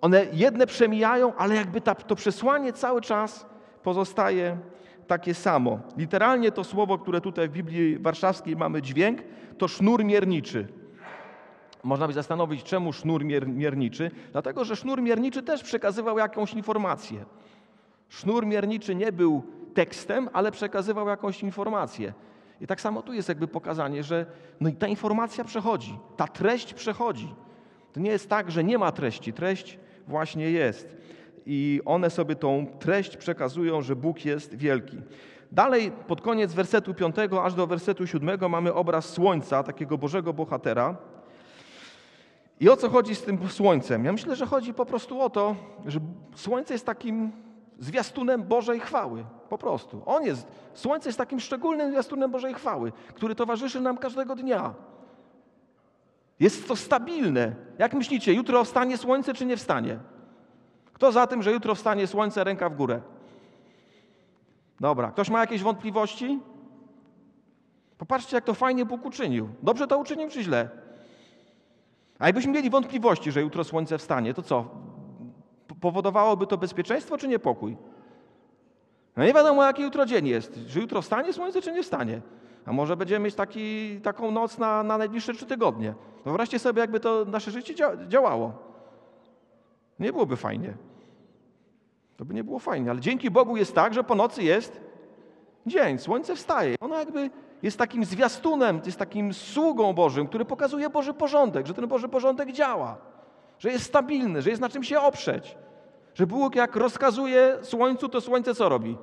one 0.00 0.26
jedne 0.32 0.66
przemijają, 0.66 1.34
ale 1.34 1.54
jakby 1.54 1.80
ta, 1.80 1.94
to 1.94 2.14
przesłanie 2.14 2.72
cały 2.72 3.00
czas 3.00 3.46
pozostaje 3.82 4.58
takie 5.06 5.34
samo. 5.34 5.78
Literalnie 5.96 6.52
to 6.52 6.64
słowo, 6.64 6.98
które 6.98 7.20
tutaj 7.20 7.48
w 7.48 7.52
Biblii 7.52 7.98
Warszawskiej 7.98 8.56
mamy 8.56 8.82
dźwięk, 8.82 9.22
to 9.58 9.68
sznur 9.68 10.04
mierniczy. 10.04 10.68
Można 11.82 12.06
by 12.06 12.12
zastanowić, 12.12 12.62
czemu 12.62 12.92
sznur 12.92 13.24
mier, 13.24 13.48
mierniczy? 13.48 14.10
Dlatego, 14.32 14.64
że 14.64 14.76
sznur 14.76 15.02
mierniczy 15.02 15.42
też 15.42 15.62
przekazywał 15.62 16.18
jakąś 16.18 16.54
informację. 16.54 17.24
Sznur 18.08 18.46
mierniczy 18.46 18.94
nie 18.94 19.12
był 19.12 19.42
tekstem, 19.74 20.28
ale 20.32 20.52
przekazywał 20.52 21.08
jakąś 21.08 21.42
informację. 21.42 22.12
I 22.60 22.66
tak 22.66 22.80
samo 22.80 23.02
tu 23.02 23.12
jest 23.12 23.28
jakby 23.28 23.48
pokazanie, 23.48 24.02
że 24.02 24.26
no 24.60 24.68
i 24.68 24.72
ta 24.72 24.86
informacja 24.86 25.44
przechodzi, 25.44 25.98
ta 26.16 26.28
treść 26.28 26.74
przechodzi. 26.74 27.34
To 27.92 28.00
nie 28.00 28.10
jest 28.10 28.28
tak, 28.28 28.50
że 28.50 28.64
nie 28.64 28.78
ma 28.78 28.92
treści, 28.92 29.32
treść 29.32 29.78
właśnie 30.08 30.50
jest. 30.50 30.96
I 31.46 31.80
one 31.84 32.10
sobie 32.10 32.36
tą 32.36 32.66
treść 32.78 33.16
przekazują, 33.16 33.82
że 33.82 33.96
Bóg 33.96 34.24
jest 34.24 34.54
wielki. 34.54 34.98
Dalej, 35.52 35.92
pod 36.06 36.20
koniec 36.20 36.52
wersetu 36.54 36.94
5 36.94 37.16
aż 37.42 37.54
do 37.54 37.66
wersetu 37.66 38.06
7 38.06 38.50
mamy 38.50 38.74
obraz 38.74 39.08
słońca, 39.08 39.62
takiego 39.62 39.98
Bożego 39.98 40.32
bohatera. 40.32 40.96
I 42.60 42.68
o 42.68 42.76
co 42.76 42.88
chodzi 42.90 43.14
z 43.14 43.22
tym 43.22 43.48
słońcem? 43.48 44.04
Ja 44.04 44.12
myślę, 44.12 44.36
że 44.36 44.46
chodzi 44.46 44.74
po 44.74 44.86
prostu 44.86 45.20
o 45.20 45.30
to, 45.30 45.56
że 45.86 46.00
słońce 46.34 46.74
jest 46.74 46.86
takim 46.86 47.32
zwiastunem 47.78 48.42
Bożej 48.42 48.80
chwały. 48.80 49.24
Po 49.48 49.58
prostu. 49.58 50.02
On 50.06 50.24
jest, 50.24 50.46
słońce 50.74 51.08
jest 51.08 51.18
takim 51.18 51.40
szczególnym 51.40 51.90
zwiastunem 51.90 52.30
Bożej 52.30 52.54
chwały, 52.54 52.92
który 53.14 53.34
towarzyszy 53.34 53.80
nam 53.80 53.98
każdego 53.98 54.36
dnia. 54.36 54.74
Jest 56.40 56.68
to 56.68 56.76
stabilne. 56.76 57.54
Jak 57.78 57.94
myślicie, 57.94 58.34
jutro 58.34 58.64
wstanie 58.64 58.98
słońce, 58.98 59.34
czy 59.34 59.46
nie 59.46 59.56
wstanie? 59.56 59.98
Kto 60.92 61.12
za 61.12 61.26
tym, 61.26 61.42
że 61.42 61.52
jutro 61.52 61.74
wstanie 61.74 62.06
słońce, 62.06 62.44
ręka 62.44 62.68
w 62.68 62.76
górę? 62.76 63.00
Dobra, 64.80 65.10
ktoś 65.10 65.30
ma 65.30 65.40
jakieś 65.40 65.62
wątpliwości? 65.62 66.40
Popatrzcie, 67.98 68.36
jak 68.36 68.44
to 68.44 68.54
fajnie 68.54 68.84
Bóg 68.84 69.04
uczynił. 69.06 69.48
Dobrze 69.62 69.86
to 69.86 69.98
uczynił, 69.98 70.28
czy 70.30 70.42
źle? 70.42 70.68
A 72.18 72.26
jakbyśmy 72.26 72.52
mieli 72.52 72.70
wątpliwości, 72.70 73.32
że 73.32 73.40
jutro 73.40 73.64
słońce 73.64 73.98
wstanie, 73.98 74.34
to 74.34 74.42
co? 74.42 74.70
Powodowałoby 75.84 76.46
to 76.46 76.56
bezpieczeństwo 76.58 77.18
czy 77.18 77.28
niepokój? 77.28 77.76
No 79.16 79.24
nie 79.24 79.32
wiadomo, 79.32 79.64
jaki 79.64 79.82
jutro 79.82 80.06
dzień 80.06 80.26
jest. 80.26 80.58
Czy 80.68 80.80
jutro 80.80 81.02
wstanie 81.02 81.32
słońce, 81.32 81.62
czy 81.62 81.72
nie 81.72 81.82
wstanie. 81.82 82.20
A 82.66 82.72
może 82.72 82.96
będziemy 82.96 83.24
mieć 83.24 83.34
taki, 83.34 84.00
taką 84.00 84.30
noc 84.30 84.58
na, 84.58 84.82
na 84.82 84.98
najbliższe 84.98 85.34
trzy 85.34 85.46
tygodnie. 85.46 85.94
Wyobraźcie 86.24 86.58
sobie, 86.58 86.80
jakby 86.80 87.00
to 87.00 87.24
nasze 87.24 87.50
życie 87.50 87.74
działało. 88.08 88.52
Nie 89.98 90.12
byłoby 90.12 90.36
fajnie. 90.36 90.74
To 92.16 92.24
by 92.24 92.34
nie 92.34 92.44
było 92.44 92.58
fajnie, 92.58 92.90
ale 92.90 93.00
dzięki 93.00 93.30
Bogu 93.30 93.56
jest 93.56 93.74
tak, 93.74 93.94
że 93.94 94.04
po 94.04 94.14
nocy 94.14 94.42
jest 94.42 94.80
dzień, 95.66 95.98
słońce 95.98 96.36
wstaje. 96.36 96.76
Ono 96.80 96.98
jakby 96.98 97.30
jest 97.62 97.78
takim 97.78 98.04
zwiastunem, 98.04 98.80
jest 98.86 98.98
takim 98.98 99.34
sługą 99.34 99.92
Bożym, 99.92 100.26
który 100.26 100.44
pokazuje 100.44 100.90
Boży 100.90 101.14
porządek, 101.14 101.66
że 101.66 101.74
ten 101.74 101.86
Boży 101.86 102.08
porządek 102.08 102.52
działa, 102.52 102.96
że 103.58 103.70
jest 103.70 103.84
stabilny, 103.84 104.42
że 104.42 104.50
jest 104.50 104.62
na 104.62 104.68
czym 104.68 104.84
się 104.84 105.00
oprzeć. 105.00 105.56
Że 106.14 106.26
Bóg 106.26 106.54
jak 106.54 106.76
rozkazuje 106.76 107.56
słońcu, 107.62 108.08
to 108.08 108.20
słońce 108.20 108.54
co 108.54 108.68
robi? 108.68 108.96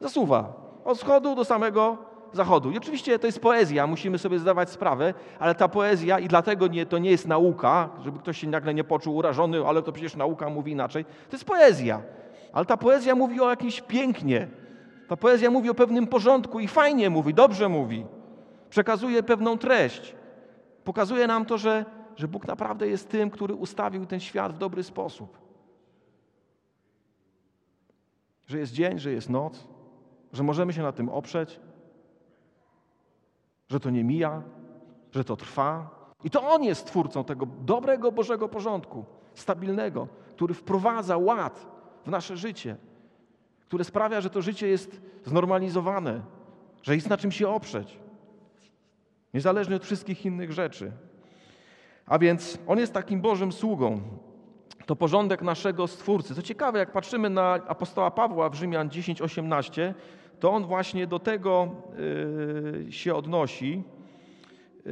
Zasuwa. 0.00 0.52
Od 0.84 0.98
wschodu 0.98 1.34
do 1.34 1.44
samego 1.44 1.96
zachodu. 2.32 2.70
I 2.70 2.76
oczywiście 2.76 3.18
to 3.18 3.26
jest 3.26 3.40
poezja, 3.40 3.86
musimy 3.86 4.18
sobie 4.18 4.38
zdawać 4.38 4.70
sprawę, 4.70 5.14
ale 5.38 5.54
ta 5.54 5.68
poezja 5.68 6.18
i 6.18 6.28
dlatego 6.28 6.66
nie, 6.66 6.86
to 6.86 6.98
nie 6.98 7.10
jest 7.10 7.26
nauka, 7.26 7.88
żeby 8.04 8.18
ktoś 8.18 8.38
się 8.38 8.48
nagle 8.48 8.74
nie 8.74 8.84
poczuł 8.84 9.16
urażony, 9.16 9.66
ale 9.66 9.82
to 9.82 9.92
przecież 9.92 10.16
nauka 10.16 10.50
mówi 10.50 10.72
inaczej. 10.72 11.04
To 11.04 11.32
jest 11.32 11.44
poezja. 11.44 12.02
Ale 12.52 12.66
ta 12.66 12.76
poezja 12.76 13.14
mówi 13.14 13.40
o 13.40 13.50
jakimś 13.50 13.80
pięknie. 13.80 14.48
Ta 15.08 15.16
poezja 15.16 15.50
mówi 15.50 15.70
o 15.70 15.74
pewnym 15.74 16.06
porządku 16.06 16.60
i 16.60 16.68
fajnie 16.68 17.10
mówi, 17.10 17.34
dobrze 17.34 17.68
mówi. 17.68 18.06
Przekazuje 18.70 19.22
pewną 19.22 19.58
treść. 19.58 20.14
Pokazuje 20.84 21.26
nam 21.26 21.46
to, 21.46 21.58
że, 21.58 21.84
że 22.16 22.28
Bóg 22.28 22.46
naprawdę 22.46 22.88
jest 22.88 23.08
tym, 23.08 23.30
który 23.30 23.54
ustawił 23.54 24.06
ten 24.06 24.20
świat 24.20 24.52
w 24.52 24.58
dobry 24.58 24.82
sposób. 24.82 25.47
Że 28.48 28.58
jest 28.58 28.72
dzień, 28.72 28.98
że 28.98 29.12
jest 29.12 29.30
noc, 29.30 29.68
że 30.32 30.42
możemy 30.42 30.72
się 30.72 30.82
na 30.82 30.92
tym 30.92 31.08
oprzeć, 31.08 31.60
że 33.68 33.80
to 33.80 33.90
nie 33.90 34.04
mija, 34.04 34.42
że 35.12 35.24
to 35.24 35.36
trwa. 35.36 35.90
I 36.24 36.30
to 36.30 36.48
On 36.48 36.64
jest 36.64 36.86
twórcą 36.86 37.24
tego 37.24 37.46
dobrego 37.46 38.12
Bożego 38.12 38.48
porządku, 38.48 39.04
stabilnego, 39.34 40.08
który 40.30 40.54
wprowadza 40.54 41.16
ład 41.16 41.66
w 42.04 42.10
nasze 42.10 42.36
życie, 42.36 42.76
które 43.60 43.84
sprawia, 43.84 44.20
że 44.20 44.30
to 44.30 44.42
życie 44.42 44.68
jest 44.68 45.00
znormalizowane, 45.24 46.20
że 46.82 46.94
jest 46.94 47.08
na 47.08 47.16
czym 47.16 47.32
się 47.32 47.48
oprzeć, 47.48 47.98
niezależnie 49.34 49.76
od 49.76 49.84
wszystkich 49.84 50.26
innych 50.26 50.52
rzeczy. 50.52 50.92
A 52.06 52.18
więc 52.18 52.58
On 52.66 52.78
jest 52.78 52.94
takim 52.94 53.20
Bożym 53.20 53.52
sługą. 53.52 54.00
To 54.88 54.96
porządek 54.96 55.42
naszego 55.42 55.86
Stwórcy. 55.86 56.34
Co 56.34 56.42
ciekawe, 56.42 56.78
jak 56.78 56.92
patrzymy 56.92 57.30
na 57.30 57.52
apostoła 57.52 58.10
Pawła 58.10 58.50
w 58.50 58.54
Rzymian 58.54 58.88
10:18, 58.88 59.94
to 60.40 60.50
on 60.50 60.64
właśnie 60.64 61.06
do 61.06 61.18
tego 61.18 61.68
y, 62.88 62.92
się 62.92 63.14
odnosi, 63.14 63.82
y, 64.86 64.90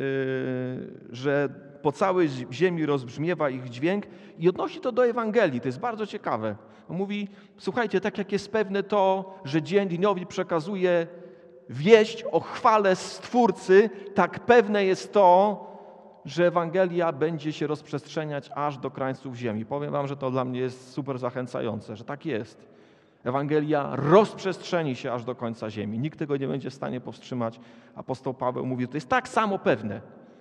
że 1.10 1.48
po 1.82 1.92
całej 1.92 2.28
ziemi 2.52 2.86
rozbrzmiewa 2.86 3.50
ich 3.50 3.68
dźwięk 3.68 4.06
i 4.38 4.48
odnosi 4.48 4.80
to 4.80 4.92
do 4.92 5.06
Ewangelii. 5.06 5.60
To 5.60 5.68
jest 5.68 5.80
bardzo 5.80 6.06
ciekawe. 6.06 6.56
On 6.88 6.96
mówi, 6.96 7.28
słuchajcie, 7.58 8.00
tak 8.00 8.18
jak 8.18 8.32
jest 8.32 8.52
pewne 8.52 8.82
to, 8.82 9.34
że 9.44 9.62
dzień 9.62 9.88
dniowi 9.88 10.26
przekazuje 10.26 11.06
wieść 11.68 12.24
o 12.32 12.40
chwale 12.40 12.96
Stwórcy, 12.96 13.90
tak 14.14 14.40
pewne 14.40 14.84
jest 14.84 15.12
to, 15.12 15.66
że 16.26 16.46
Ewangelia 16.46 17.12
będzie 17.12 17.52
się 17.52 17.66
rozprzestrzeniać 17.66 18.50
aż 18.54 18.78
do 18.78 18.90
krańców 18.90 19.34
ziemi. 19.34 19.64
Powiem 19.64 19.92
wam, 19.92 20.06
że 20.06 20.16
to 20.16 20.30
dla 20.30 20.44
mnie 20.44 20.60
jest 20.60 20.90
super 20.90 21.18
zachęcające, 21.18 21.96
że 21.96 22.04
tak 22.04 22.26
jest. 22.26 22.68
Ewangelia 23.24 23.90
rozprzestrzeni 23.96 24.96
się 24.96 25.12
aż 25.12 25.24
do 25.24 25.34
końca 25.34 25.70
ziemi. 25.70 25.98
Nikt 25.98 26.18
tego 26.18 26.36
nie 26.36 26.48
będzie 26.48 26.70
w 26.70 26.74
stanie 26.74 27.00
powstrzymać. 27.00 27.60
Apostoł 27.94 28.34
Paweł 28.34 28.66
mówi, 28.66 28.88
to 28.88 28.96
jest 28.96 29.08
tak 29.08 29.28
samo 29.28 29.58
pewne, 29.58 30.00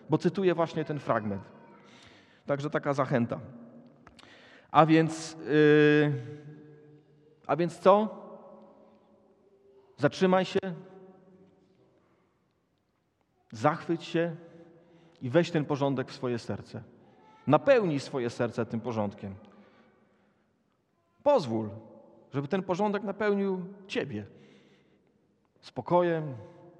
bo 0.09 0.17
cytuję 0.17 0.55
właśnie 0.55 0.85
ten 0.85 0.99
fragment. 0.99 1.43
Także 2.45 2.69
taka 2.69 2.93
zachęta. 2.93 3.39
A 4.71 4.85
więc, 4.85 5.37
yy, 5.47 6.13
a 7.47 7.55
więc 7.55 7.79
co? 7.79 8.25
Zatrzymaj 9.97 10.45
się, 10.45 10.59
zachwyć 13.51 14.03
się 14.03 14.35
i 15.25 15.29
weź 15.29 15.51
ten 15.51 15.65
porządek 15.65 16.11
w 16.11 16.15
swoje 16.15 16.39
serce. 16.39 16.83
Napełnij 17.47 17.99
swoje 17.99 18.29
serce 18.29 18.65
tym 18.65 18.81
porządkiem. 18.81 19.35
Pozwól, 21.23 21.69
żeby 22.33 22.47
ten 22.47 22.63
porządek 22.63 23.03
napełnił 23.03 23.65
Ciebie 23.87 24.25
spokojem, 25.61 26.35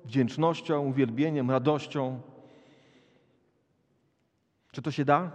wdzięcznością, 0.06 0.86
uwielbieniem, 0.86 1.52
radością. 1.52 2.22
Czy 4.72 4.82
to 4.82 4.92
się 4.92 5.06
da? 5.06 5.32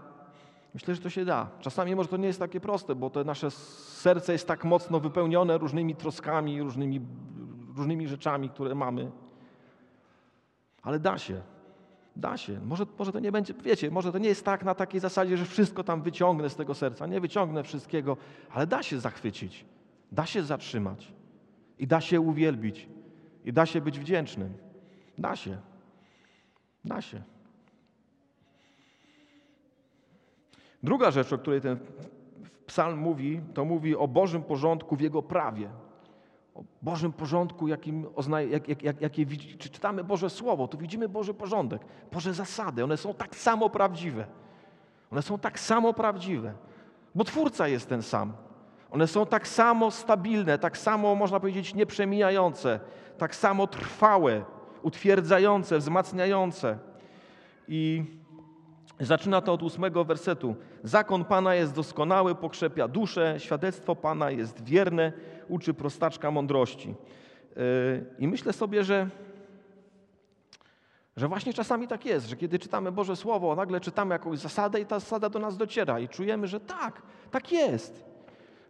Myślę, 0.74 0.94
że 0.94 1.00
to 1.00 1.10
się 1.10 1.24
da. 1.24 1.50
Czasami 1.60 1.96
może 1.96 2.08
to 2.08 2.16
nie 2.16 2.26
jest 2.26 2.38
takie 2.38 2.60
proste, 2.60 2.94
bo 2.94 3.10
to 3.10 3.24
nasze 3.24 3.50
serce 3.50 4.32
jest 4.32 4.48
tak 4.48 4.64
mocno 4.64 5.00
wypełnione 5.00 5.58
różnymi 5.58 5.96
troskami, 5.96 6.62
różnymi, 6.62 7.00
różnymi 7.76 8.08
rzeczami, 8.08 8.50
które 8.50 8.74
mamy. 8.74 9.10
Ale 10.82 10.98
da 10.98 11.18
się. 11.18 11.42
Da 12.16 12.36
się. 12.36 12.60
Może, 12.60 12.86
może 12.98 13.12
to 13.12 13.20
nie 13.20 13.32
będzie, 13.32 13.54
wiecie, 13.54 13.90
może 13.90 14.12
to 14.12 14.18
nie 14.18 14.28
jest 14.28 14.44
tak 14.44 14.64
na 14.64 14.74
takiej 14.74 15.00
zasadzie, 15.00 15.36
że 15.36 15.44
wszystko 15.44 15.84
tam 15.84 16.02
wyciągnę 16.02 16.50
z 16.50 16.56
tego 16.56 16.74
serca. 16.74 17.06
Nie 17.06 17.20
wyciągnę 17.20 17.62
wszystkiego, 17.62 18.16
ale 18.50 18.66
da 18.66 18.82
się 18.82 19.00
zachwycić. 19.00 19.64
Da 20.12 20.26
się 20.26 20.42
zatrzymać 20.42 21.12
i 21.78 21.86
da 21.86 22.00
się 22.00 22.20
uwielbić 22.20 22.88
i 23.44 23.52
da 23.52 23.66
się 23.66 23.80
być 23.80 23.98
wdzięcznym. 23.98 24.54
Da 25.18 25.36
się. 25.36 25.58
Da 26.84 27.02
się. 27.02 27.22
Druga 30.82 31.10
rzecz, 31.10 31.32
o 31.32 31.38
której 31.38 31.60
ten 31.60 31.78
psalm 32.66 32.98
mówi, 32.98 33.40
to 33.54 33.64
mówi 33.64 33.96
o 33.96 34.08
Bożym 34.08 34.42
porządku 34.42 34.96
w 34.96 35.00
Jego 35.00 35.22
prawie. 35.22 35.68
O 36.60 36.64
Bożym 36.82 37.12
porządku, 37.12 37.68
jakim 37.68 38.06
oznaje, 38.16 38.48
jak, 38.48 38.68
jak, 38.68 38.82
jak, 38.82 39.00
jakie 39.00 39.26
czy 39.58 39.68
czytamy 39.68 40.04
Boże 40.04 40.30
Słowo, 40.30 40.68
to 40.68 40.78
widzimy 40.78 41.08
Boży 41.08 41.34
porządek, 41.34 41.82
Boże 42.12 42.34
zasady. 42.34 42.84
One 42.84 42.96
są 42.96 43.14
tak 43.14 43.36
samo 43.36 43.70
prawdziwe. 43.70 44.26
One 45.10 45.22
są 45.22 45.38
tak 45.38 45.60
samo 45.60 45.92
prawdziwe, 45.92 46.54
bo 47.14 47.24
Twórca 47.24 47.68
jest 47.68 47.88
ten 47.88 48.02
sam. 48.02 48.32
One 48.90 49.06
są 49.06 49.26
tak 49.26 49.48
samo 49.48 49.90
stabilne, 49.90 50.58
tak 50.58 50.78
samo, 50.78 51.14
można 51.14 51.40
powiedzieć, 51.40 51.74
nieprzemijające, 51.74 52.80
tak 53.18 53.34
samo 53.34 53.66
trwałe, 53.66 54.44
utwierdzające, 54.82 55.78
wzmacniające. 55.78 56.78
I 57.68 58.04
zaczyna 59.00 59.40
to 59.40 59.52
od 59.52 59.62
ósmego 59.62 60.04
wersetu. 60.04 60.56
Zakon 60.82 61.24
Pana 61.24 61.54
jest 61.54 61.74
doskonały, 61.74 62.34
pokrzepia 62.34 62.88
duszę, 62.88 63.34
świadectwo 63.38 63.96
Pana 63.96 64.30
jest 64.30 64.64
wierne, 64.64 65.12
uczy 65.48 65.74
prostaczka 65.74 66.30
mądrości. 66.30 66.94
Yy, 67.56 68.06
I 68.18 68.28
myślę 68.28 68.52
sobie, 68.52 68.84
że, 68.84 69.08
że 71.16 71.28
właśnie 71.28 71.52
czasami 71.52 71.88
tak 71.88 72.04
jest, 72.04 72.28
że 72.28 72.36
kiedy 72.36 72.58
czytamy 72.58 72.92
Boże 72.92 73.16
Słowo, 73.16 73.54
nagle 73.54 73.80
czytamy 73.80 74.12
jakąś 74.12 74.38
zasadę 74.38 74.80
i 74.80 74.86
ta 74.86 75.00
zasada 75.00 75.28
do 75.28 75.38
nas 75.38 75.56
dociera 75.56 76.00
i 76.00 76.08
czujemy, 76.08 76.46
że 76.46 76.60
tak, 76.60 77.02
tak 77.30 77.52
jest. 77.52 78.10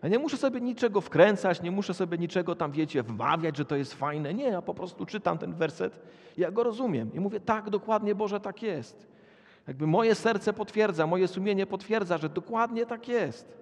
Ja 0.03 0.09
nie 0.09 0.19
muszę 0.19 0.37
sobie 0.37 0.61
niczego 0.61 1.01
wkręcać, 1.01 1.63
nie 1.63 1.71
muszę 1.71 1.95
sobie 1.95 2.19
niczego 2.19 2.55
tam, 2.55 2.73
wiecie, 2.73 3.03
wmawiać, 3.03 3.57
że 3.57 3.65
to 3.65 3.77
jest 3.77 3.95
fajne. 3.95 4.35
Nie, 4.35 4.45
ja 4.45 4.63
po 4.63 4.75
prostu 4.75 5.07
czytam 5.07 5.39
ten 5.39 5.55
werset, 5.55 6.01
ja 6.37 6.51
go 6.51 6.63
rozumiem 6.63 7.15
i 7.15 7.21
mówię, 7.21 7.41
tak, 7.41 7.71
dokładnie 7.71 8.15
Boże, 8.15 8.41
tak 8.41 8.63
jest. 8.63 9.11
Jakby 9.69 9.87
moje 9.87 10.15
serce 10.15 10.53
potwierdza, 10.53 11.07
moje 11.07 11.29
sumienie 11.29 11.67
potwierdza, 11.67 12.19
że 12.19 12.29
dokładnie 12.29 12.87
tak 12.87 13.09
jest. 13.09 13.61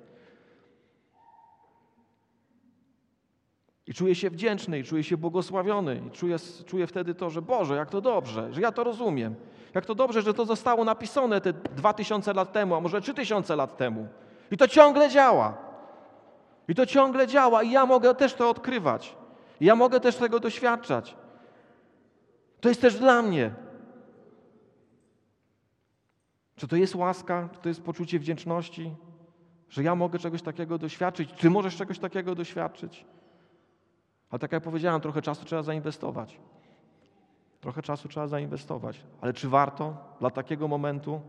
I 3.87 3.95
czuję 3.95 4.15
się 4.15 4.31
wdzięczny, 4.31 4.79
i 4.79 4.85
czuję 4.85 5.05
się 5.05 5.17
błogosławiony, 5.17 6.03
i 6.07 6.11
czuję, 6.11 6.37
czuję 6.67 6.87
wtedy 6.87 7.15
to, 7.15 7.31
że 7.31 7.43
Boże, 7.43 7.77
jak 7.77 7.91
to 7.91 8.01
dobrze, 8.01 8.53
że 8.53 8.61
ja 8.61 8.73
to 8.73 8.85
rozumiem. 8.85 9.35
Jak 9.75 9.87
to 9.87 9.95
dobrze, 9.95 10.23
że 10.23 10.35
to 10.35 10.45
zostało 10.45 10.85
napisane 10.85 11.41
te 11.41 11.53
dwa 11.53 11.93
tysiące 11.93 12.33
lat 12.33 12.53
temu, 12.53 12.75
a 12.75 12.81
może 12.81 13.01
trzy 13.01 13.15
tysiące 13.15 13.57
lat 13.57 13.77
temu. 13.77 14.09
I 14.51 14.57
to 14.57 14.69
ciągle 14.69 15.11
działa. 15.11 15.57
I 16.69 16.75
to 16.75 16.87
ciągle 16.87 17.27
działa 17.27 17.63
i 17.63 17.71
ja 17.71 17.87
mogę 17.87 18.15
też 18.15 18.35
to 18.35 18.51
odkrywać. 18.51 19.17
I 19.61 19.65
ja 19.65 19.77
mogę 19.77 20.01
też 20.01 20.17
tego 20.17 20.41
doświadczać. 20.41 21.17
To 22.61 22.69
jest 22.69 22.81
też 22.81 22.99
dla 22.99 23.23
mnie. 23.23 23.51
Czy 26.59 26.69
to 26.69 26.77
jest 26.77 26.95
łaska? 26.95 27.49
Czy 27.53 27.61
to 27.61 27.69
jest 27.69 27.83
poczucie 27.83 28.19
wdzięczności? 28.19 28.95
Że 29.69 29.83
ja 29.83 29.95
mogę 29.95 30.19
czegoś 30.19 30.43
takiego 30.43 30.79
doświadczyć? 30.79 31.33
Czy 31.33 31.51
możesz 31.51 31.77
czegoś 31.77 31.99
takiego 31.99 32.35
doświadczyć? 32.35 33.05
Ale 34.31 34.39
tak 34.39 34.53
jak 34.53 34.63
powiedziałem, 34.63 35.01
trochę 35.01 35.23
czasu 35.23 35.45
trzeba 35.45 35.63
zainwestować. 35.63 36.41
Trochę 37.61 37.83
czasu 37.83 38.09
trzeba 38.09 38.27
zainwestować. 38.27 39.01
Ale 39.21 39.33
czy 39.33 39.49
warto 39.49 39.97
dla 40.21 40.31
takiego 40.31 40.69
momentu? 40.69 41.21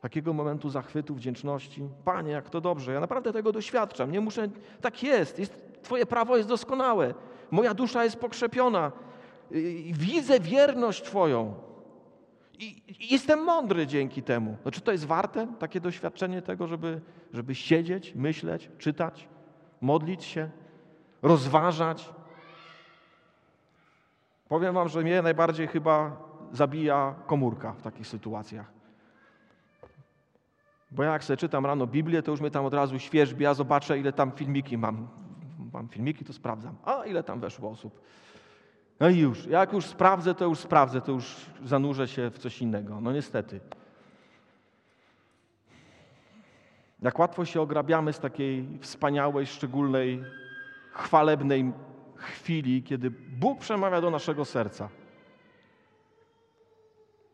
takiego 0.00 0.32
momentu 0.32 0.70
zachwytu, 0.70 1.14
wdzięczności. 1.14 1.88
Panie, 2.04 2.32
jak 2.32 2.50
to 2.50 2.60
dobrze, 2.60 2.92
ja 2.92 3.00
naprawdę 3.00 3.32
tego 3.32 3.52
doświadczam. 3.52 4.12
Nie 4.12 4.20
muszę, 4.20 4.48
tak 4.80 5.02
jest, 5.02 5.38
jest 5.38 5.70
Twoje 5.82 6.06
prawo 6.06 6.36
jest 6.36 6.48
doskonałe. 6.48 7.14
Moja 7.50 7.74
dusza 7.74 8.04
jest 8.04 8.16
pokrzepiona. 8.16 8.92
Widzę 9.92 10.40
wierność 10.40 11.02
Twoją. 11.02 11.54
I, 12.60 12.82
I, 12.88 13.12
jestem 13.12 13.44
mądry 13.44 13.86
dzięki 13.86 14.22
temu. 14.22 14.56
No, 14.64 14.70
czy 14.70 14.80
to 14.80 14.92
jest 14.92 15.04
warte 15.04 15.46
takie 15.58 15.80
doświadczenie 15.80 16.42
tego, 16.42 16.66
żeby, 16.66 17.00
żeby 17.32 17.54
siedzieć, 17.54 18.14
myśleć, 18.14 18.70
czytać, 18.78 19.28
modlić 19.80 20.24
się, 20.24 20.50
rozważać? 21.22 22.10
Powiem 24.48 24.74
Wam, 24.74 24.88
że 24.88 25.02
mnie 25.02 25.22
najbardziej 25.22 25.68
chyba 25.68 26.16
zabija 26.52 27.14
komórka 27.26 27.72
w 27.72 27.82
takich 27.82 28.06
sytuacjach. 28.06 28.72
Bo 30.90 31.02
ja 31.02 31.12
jak 31.12 31.24
sobie 31.24 31.36
czytam 31.36 31.66
rano 31.66 31.86
Biblię, 31.86 32.22
to 32.22 32.30
już 32.30 32.40
mnie 32.40 32.50
tam 32.50 32.64
od 32.64 32.74
razu 32.74 32.98
świeżbi, 32.98 33.44
zobaczę, 33.52 33.98
ile 33.98 34.12
tam 34.12 34.32
filmiki 34.32 34.78
mam. 34.78 35.08
Mam 35.72 35.88
filmiki, 35.88 36.24
to 36.24 36.32
sprawdzam. 36.32 36.76
A 36.84 37.04
ile 37.04 37.22
tam 37.22 37.40
weszło 37.40 37.70
osób? 37.70 38.00
No 39.00 39.08
i 39.08 39.18
już. 39.18 39.46
Jak 39.46 39.72
już 39.72 39.86
sprawdzę, 39.86 40.34
to 40.34 40.44
już 40.44 40.58
sprawdzę, 40.58 41.00
to 41.00 41.12
już 41.12 41.36
zanurzę 41.64 42.08
się 42.08 42.30
w 42.30 42.38
coś 42.38 42.62
innego. 42.62 43.00
No 43.00 43.12
niestety. 43.12 43.60
Jak 47.02 47.18
łatwo 47.18 47.44
się 47.44 47.60
ograbiamy 47.60 48.12
z 48.12 48.18
takiej 48.18 48.78
wspaniałej, 48.80 49.46
szczególnej, 49.46 50.24
chwalebnej 50.92 51.72
chwili, 52.16 52.82
kiedy 52.82 53.10
Bóg 53.10 53.58
przemawia 53.58 54.00
do 54.00 54.10
naszego 54.10 54.44
serca. 54.44 54.88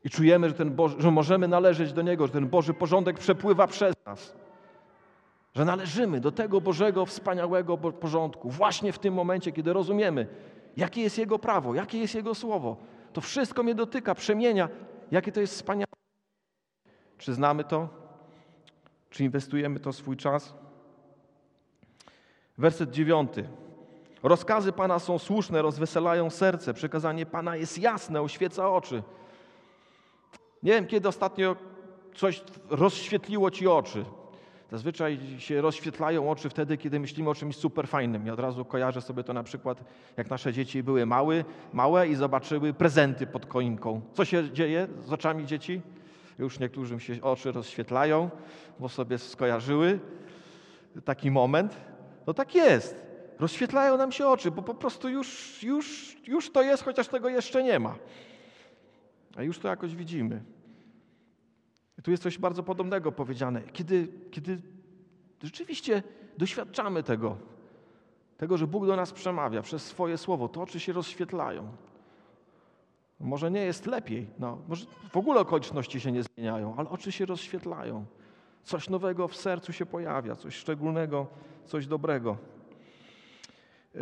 I 0.05 0.11
czujemy, 0.11 0.49
że, 0.49 0.55
ten 0.55 0.75
Boży, 0.75 0.97
że 0.99 1.11
możemy 1.11 1.49
należeć 1.49 1.93
do 1.93 2.03
Niego, 2.03 2.27
że 2.27 2.33
ten 2.33 2.49
Boży 2.49 2.75
porządek 2.75 3.19
przepływa 3.19 3.67
przez 3.67 3.95
nas. 4.07 4.37
Że 5.55 5.65
należymy 5.65 6.21
do 6.21 6.33
tego 6.33 6.61
Bożego, 6.61 7.07
wspaniałego 7.07 7.77
porządku 7.79 8.51
właśnie 8.51 8.93
w 8.93 8.99
tym 8.99 9.15
momencie, 9.15 9.53
kiedy 9.53 9.73
rozumiemy, 9.73 10.27
jakie 10.77 11.03
jest 11.03 11.19
Jego 11.19 11.39
prawo, 11.39 11.75
jakie 11.75 11.99
jest 11.99 12.15
Jego 12.15 12.35
słowo. 12.35 12.77
To 13.13 13.21
wszystko 13.21 13.63
mnie 13.63 13.75
dotyka, 13.75 14.15
przemienia. 14.15 14.69
Jakie 15.11 15.33
to 15.33 15.41
jest 15.41 15.55
wspaniałe. 15.55 15.87
Czy 17.19 17.35
znamy 17.35 17.65
to? 17.65 17.89
Czy 19.11 19.25
inwestujemy 19.25 19.81
to 19.81 19.93
swój 19.93 20.17
czas? 20.17 20.55
Werset 22.59 22.91
dziewiąty. 22.91 23.49
Rozkazy 24.23 24.73
Pana 24.73 24.99
są 24.99 25.19
słuszne, 25.19 25.63
rozweselają 25.63 26.31
serce. 26.31 26.75
Przekazanie 26.75 27.27
Pana 27.27 27.57
jest 27.57 27.79
jasne, 27.79 28.23
oświeca 28.23 28.71
oczy. 28.71 29.03
Nie 30.63 30.73
wiem, 30.73 30.87
kiedy 30.87 31.09
ostatnio 31.09 31.57
coś 32.15 32.43
rozświetliło 32.71 33.51
ci 33.51 33.69
oczy. 33.69 34.05
Zazwyczaj 34.71 35.19
się 35.39 35.61
rozświetlają 35.61 36.31
oczy 36.31 36.49
wtedy, 36.49 36.77
kiedy 36.77 37.01
myślimy 37.01 37.31
o 37.31 37.35
czymś 37.35 37.57
super 37.57 37.89
fajnym. 37.89 38.27
Ja 38.27 38.33
od 38.33 38.41
razu 38.41 38.65
kojarzę 38.65 39.01
sobie 39.03 39.25
to 39.25 39.33
na 39.33 39.43
przykład, 39.43 39.85
jak 40.17 40.31
nasze 40.31 40.53
dzieci 40.53 40.83
były 40.83 41.07
małe, 41.07 41.45
małe 41.73 42.09
i 42.09 42.15
zobaczyły 42.15 42.75
prezenty 42.75 43.27
pod 43.27 43.47
koinką. 43.47 44.01
Co 44.13 44.25
się 44.25 44.51
dzieje 44.51 44.89
z 45.05 45.13
oczami 45.13 45.47
dzieci? 45.47 45.83
Już 46.39 46.59
niektórym 46.59 47.01
się 47.01 47.23
oczy 47.23 47.53
rozświetlają, 47.53 48.31
bo 48.81 48.89
sobie 48.89 49.19
skojarzyły 49.19 50.01
taki 51.05 51.31
moment. 51.31 51.77
No 52.27 52.35
tak 52.35 52.55
jest. 52.55 53.07
Rozświetlają 53.39 53.97
nam 53.97 54.13
się 54.13 54.27
oczy, 54.27 54.51
bo 54.51 54.63
po 54.63 54.75
prostu 54.75 55.09
już, 55.09 55.63
już, 55.63 56.17
już 56.27 56.53
to 56.53 56.63
jest, 56.63 56.85
chociaż 56.85 57.09
tego 57.09 57.29
jeszcze 57.29 57.63
nie 57.63 57.79
ma. 57.79 57.95
A 59.37 59.43
już 59.43 59.59
to 59.59 59.69
jakoś 59.69 59.97
widzimy. 59.97 60.43
I 61.99 62.03
tu 62.03 62.11
jest 62.11 62.23
coś 62.23 62.39
bardzo 62.39 62.63
podobnego 62.63 63.13
powiedziane. 63.13 63.63
Kiedy, 63.63 64.09
kiedy 64.31 64.59
rzeczywiście 65.43 66.03
doświadczamy 66.39 67.03
tego, 67.03 67.37
tego, 68.37 68.57
że 68.57 68.67
Bóg 68.67 68.87
do 68.87 68.97
nas 68.97 69.13
przemawia 69.13 69.63
przez 69.63 69.87
swoje 69.87 70.19
słowo, 70.19 70.49
to 70.49 70.63
oczy 70.63 70.81
się 70.81 70.93
rozświetlają. 70.93 71.69
Może 73.21 73.51
nie 73.51 73.61
jest 73.61 73.87
lepiej, 73.87 74.27
no, 74.39 74.59
może 74.69 74.87
w 75.13 75.17
ogóle 75.17 75.41
okoliczności 75.41 76.01
się 76.01 76.13
nie 76.13 76.23
zmieniają, 76.23 76.75
ale 76.77 76.89
oczy 76.89 77.13
się 77.13 77.27
rozświetlają. 77.27 78.05
Coś 78.63 78.89
nowego 78.89 79.29
w 79.29 79.37
sercu 79.37 79.73
się 79.73 79.87
pojawia, 79.87 80.37
coś 80.37 80.55
szczególnego, 80.55 81.27
coś 81.65 81.87
dobrego. 81.87 82.37
Yy, 83.95 84.01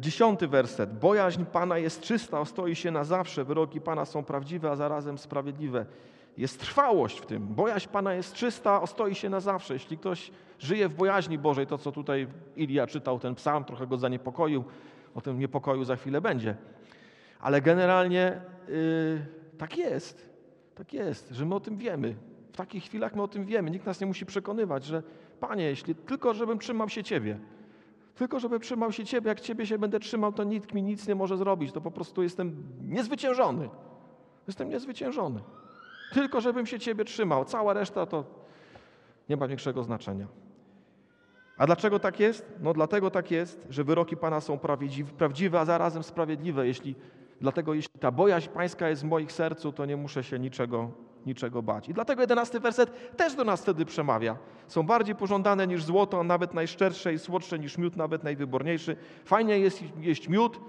dziesiąty 0.00 0.48
werset. 0.48 0.98
Bojaźń 0.98 1.44
Pana 1.44 1.78
jest 1.78 2.00
czysta, 2.00 2.40
ostoi 2.40 2.74
się 2.74 2.90
na 2.90 3.04
zawsze. 3.04 3.44
Wyroki 3.44 3.80
Pana 3.80 4.04
są 4.04 4.24
prawdziwe, 4.24 4.70
a 4.70 4.76
zarazem 4.76 5.18
sprawiedliwe. 5.18 5.86
Jest 6.36 6.60
trwałość 6.60 7.18
w 7.18 7.26
tym. 7.26 7.46
Bojaźń 7.46 7.88
Pana 7.88 8.14
jest 8.14 8.34
czysta, 8.34 8.82
ostoi 8.82 9.14
się 9.14 9.30
na 9.30 9.40
zawsze. 9.40 9.74
Jeśli 9.74 9.98
ktoś 9.98 10.30
żyje 10.58 10.88
w 10.88 10.94
bojaźni 10.94 11.38
Bożej, 11.38 11.66
to 11.66 11.78
co 11.78 11.92
tutaj 11.92 12.26
Ilia 12.56 12.86
czytał, 12.86 13.18
ten 13.18 13.34
psalm 13.34 13.64
trochę 13.64 13.86
go 13.86 13.96
zaniepokoił, 13.96 14.64
o 15.14 15.20
tym 15.20 15.38
niepokoju 15.38 15.84
za 15.84 15.96
chwilę 15.96 16.20
będzie. 16.20 16.56
Ale 17.40 17.62
generalnie 17.62 18.40
yy, 18.68 19.26
tak 19.58 19.76
jest. 19.76 20.32
Tak 20.74 20.92
jest, 20.92 21.30
że 21.30 21.44
my 21.44 21.54
o 21.54 21.60
tym 21.60 21.76
wiemy. 21.76 22.16
W 22.52 22.56
takich 22.56 22.84
chwilach 22.84 23.14
my 23.14 23.22
o 23.22 23.28
tym 23.28 23.44
wiemy. 23.44 23.70
Nikt 23.70 23.86
nas 23.86 24.00
nie 24.00 24.06
musi 24.06 24.26
przekonywać, 24.26 24.84
że 24.84 25.02
Panie, 25.40 25.64
jeśli 25.64 25.94
tylko 25.94 26.34
żebym 26.34 26.58
trzymał 26.58 26.88
się 26.88 27.02
Ciebie, 27.02 27.38
tylko 28.14 28.40
żeby 28.40 28.60
trzymał 28.60 28.92
się 28.92 29.04
Ciebie, 29.04 29.28
jak 29.28 29.40
Ciebie 29.40 29.66
się 29.66 29.78
będę 29.78 30.00
trzymał, 30.00 30.32
to 30.32 30.44
nikt 30.44 30.74
mi 30.74 30.82
nic 30.82 31.08
nie 31.08 31.14
może 31.14 31.36
zrobić. 31.36 31.72
To 31.72 31.80
po 31.80 31.90
prostu 31.90 32.22
jestem 32.22 32.62
niezwyciężony. 32.88 33.68
Jestem 34.46 34.68
niezwyciężony. 34.68 35.40
Tylko 36.12 36.40
żebym 36.40 36.66
się 36.66 36.80
Ciebie 36.80 37.04
trzymał. 37.04 37.44
Cała 37.44 37.72
reszta 37.72 38.06
to 38.06 38.24
nie 39.28 39.36
ma 39.36 39.48
większego 39.48 39.84
znaczenia. 39.84 40.26
A 41.56 41.66
dlaczego 41.66 41.98
tak 41.98 42.20
jest? 42.20 42.52
No 42.60 42.72
dlatego 42.72 43.10
tak 43.10 43.30
jest, 43.30 43.66
że 43.70 43.84
wyroki 43.84 44.16
Pana 44.16 44.40
są 44.40 44.58
prawdziwe, 45.18 45.60
a 45.60 45.64
zarazem 45.64 46.02
sprawiedliwe. 46.02 46.66
Jeśli, 46.66 46.94
dlatego 47.40 47.74
jeśli 47.74 48.00
ta 48.00 48.10
bojaźń 48.10 48.48
Pańska 48.48 48.88
jest 48.88 49.02
w 49.02 49.04
moich 49.04 49.32
sercu, 49.32 49.72
to 49.72 49.86
nie 49.86 49.96
muszę 49.96 50.24
się 50.24 50.38
niczego 50.38 50.90
niczego 51.26 51.62
bać. 51.62 51.88
I 51.88 51.94
dlatego 51.94 52.20
jedenasty 52.20 52.60
werset 52.60 53.16
też 53.16 53.34
do 53.34 53.44
nas 53.44 53.62
wtedy 53.62 53.84
przemawia. 53.84 54.36
Są 54.68 54.82
bardziej 54.82 55.14
pożądane 55.14 55.66
niż 55.66 55.84
złoto, 55.84 56.24
nawet 56.24 56.54
najszczersze 56.54 57.14
i 57.14 57.18
słodsze 57.18 57.58
niż 57.58 57.78
miód, 57.78 57.96
nawet 57.96 58.24
najwyborniejszy. 58.24 58.96
Fajnie 59.24 59.58
jest 59.58 59.82
jeść 60.00 60.28
miód, 60.28 60.60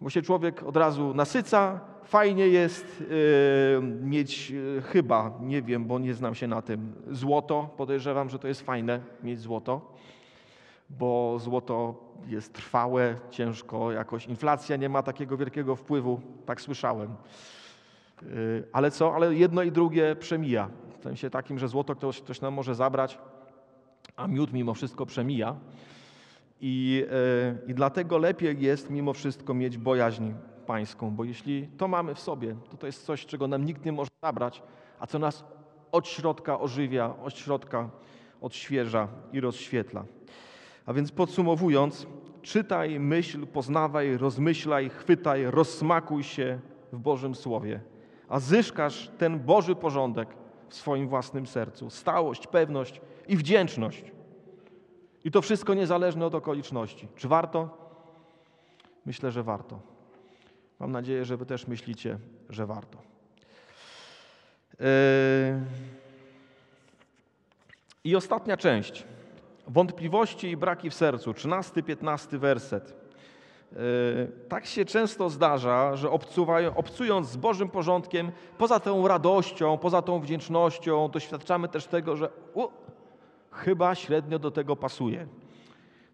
bo 0.00 0.10
się 0.10 0.22
człowiek 0.22 0.62
od 0.62 0.76
razu 0.76 1.14
nasyca. 1.14 1.80
Fajnie 2.04 2.48
jest 2.48 3.00
yy, 3.00 3.82
mieć 3.82 4.50
yy, 4.50 4.82
chyba, 4.82 5.38
nie 5.40 5.62
wiem, 5.62 5.84
bo 5.84 5.98
nie 5.98 6.14
znam 6.14 6.34
się 6.34 6.46
na 6.46 6.62
tym, 6.62 6.92
złoto. 7.10 7.70
Podejrzewam, 7.76 8.28
że 8.28 8.38
to 8.38 8.48
jest 8.48 8.60
fajne 8.62 9.00
mieć 9.22 9.40
złoto, 9.40 9.94
bo 10.90 11.38
złoto 11.38 11.94
jest 12.26 12.52
trwałe, 12.52 13.14
ciężko 13.30 13.92
jakoś. 13.92 14.26
Inflacja 14.26 14.76
nie 14.76 14.88
ma 14.88 15.02
takiego 15.02 15.36
wielkiego 15.36 15.76
wpływu, 15.76 16.20
tak 16.46 16.60
słyszałem. 16.60 17.14
Y, 18.22 18.64
ale 18.72 18.90
co? 18.90 19.14
Ale 19.14 19.34
jedno 19.34 19.62
i 19.62 19.72
drugie 19.72 20.16
przemija. 20.16 20.70
W 20.98 21.02
sensie 21.02 21.30
takim, 21.30 21.58
że 21.58 21.68
złoto 21.68 21.94
ktoś, 21.94 22.20
ktoś 22.20 22.40
nam 22.40 22.54
może 22.54 22.74
zabrać, 22.74 23.18
a 24.16 24.26
miód 24.26 24.52
mimo 24.52 24.74
wszystko 24.74 25.06
przemija. 25.06 25.56
I, 26.60 27.04
y, 27.66 27.70
I 27.70 27.74
dlatego 27.74 28.18
lepiej 28.18 28.60
jest 28.60 28.90
mimo 28.90 29.12
wszystko 29.12 29.54
mieć 29.54 29.78
bojaźń 29.78 30.32
pańską, 30.66 31.10
bo 31.10 31.24
jeśli 31.24 31.68
to 31.76 31.88
mamy 31.88 32.14
w 32.14 32.20
sobie, 32.20 32.56
to 32.70 32.76
to 32.76 32.86
jest 32.86 33.04
coś, 33.04 33.26
czego 33.26 33.46
nam 33.46 33.64
nikt 33.64 33.84
nie 33.84 33.92
może 33.92 34.10
zabrać, 34.22 34.62
a 35.00 35.06
co 35.06 35.18
nas 35.18 35.44
od 35.92 36.08
środka 36.08 36.60
ożywia, 36.60 37.14
od 37.24 37.38
środka 37.38 37.90
odświeża 38.40 39.08
i 39.32 39.40
rozświetla. 39.40 40.04
A 40.86 40.92
więc 40.92 41.12
podsumowując, 41.12 42.06
czytaj, 42.42 43.00
myśl, 43.00 43.46
poznawaj, 43.46 44.16
rozmyślaj, 44.16 44.88
chwytaj, 44.90 45.44
rozsmakuj 45.44 46.22
się 46.22 46.60
w 46.92 46.98
Bożym 46.98 47.34
Słowie 47.34 47.80
a 48.28 48.40
zyskasz 48.40 49.10
ten 49.18 49.40
Boży 49.40 49.74
porządek 49.74 50.28
w 50.68 50.74
swoim 50.74 51.08
własnym 51.08 51.46
sercu. 51.46 51.90
Stałość, 51.90 52.46
pewność 52.46 53.00
i 53.28 53.36
wdzięczność. 53.36 54.12
I 55.26 55.30
to 55.30 55.42
wszystko 55.42 55.74
niezależne 55.74 56.26
od 56.26 56.34
okoliczności. 56.34 57.08
Czy 57.16 57.28
warto? 57.28 57.78
Myślę, 59.06 59.30
że 59.30 59.42
warto. 59.42 59.80
Mam 60.78 60.92
nadzieję, 60.92 61.24
że 61.24 61.36
Wy 61.36 61.46
też 61.46 61.66
myślicie, 61.66 62.18
że 62.50 62.66
warto. 62.66 62.98
Yy. 64.80 64.86
I 68.04 68.16
ostatnia 68.16 68.56
część. 68.56 69.04
Wątpliwości 69.68 70.50
i 70.50 70.56
braki 70.56 70.90
w 70.90 70.94
sercu. 70.94 71.32
13-15 71.32 72.38
werset. 72.38 72.94
E, 73.72 73.76
tak 74.48 74.66
się 74.66 74.84
często 74.84 75.30
zdarza, 75.30 75.96
że 75.96 76.10
obcując 76.76 77.28
z 77.28 77.36
Bożym 77.36 77.68
porządkiem, 77.68 78.32
poza 78.58 78.80
tą 78.80 79.08
radością, 79.08 79.78
poza 79.78 80.02
tą 80.02 80.20
wdzięcznością, 80.20 81.08
doświadczamy 81.08 81.68
też 81.68 81.86
tego, 81.86 82.16
że 82.16 82.30
chyba 83.56 83.94
średnio 83.94 84.38
do 84.38 84.50
tego 84.50 84.76
pasuje. 84.76 85.26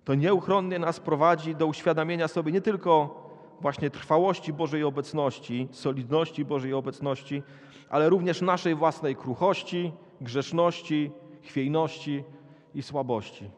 To 0.05 0.14
nieuchronnie 0.14 0.78
nas 0.78 1.00
prowadzi 1.00 1.55
do 1.55 1.66
uświadamienia 1.66 2.28
sobie 2.28 2.52
nie 2.52 2.61
tylko 2.61 3.22
właśnie 3.61 3.90
trwałości 3.90 4.52
Bożej 4.52 4.85
obecności, 4.85 5.68
solidności 5.70 6.44
Bożej 6.44 6.72
obecności, 6.72 7.42
ale 7.90 8.09
również 8.09 8.40
naszej 8.40 8.74
własnej 8.74 9.16
kruchości, 9.16 9.92
grzeszności, 10.20 11.11
chwiejności 11.42 12.24
i 12.74 12.83
słabości. 12.83 13.50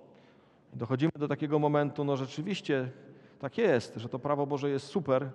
Dochodzimy 0.73 1.13
do 1.17 1.29
takiego 1.29 1.59
momentu, 1.59 2.05
no 2.05 2.17
rzeczywiście 2.17 2.91
tak 3.39 3.59
jest, 3.59 3.95
że 3.97 4.09
to 4.09 4.19
prawo 4.19 4.47
Boże 4.47 4.71
jest 4.71 4.87
super, 4.87 5.31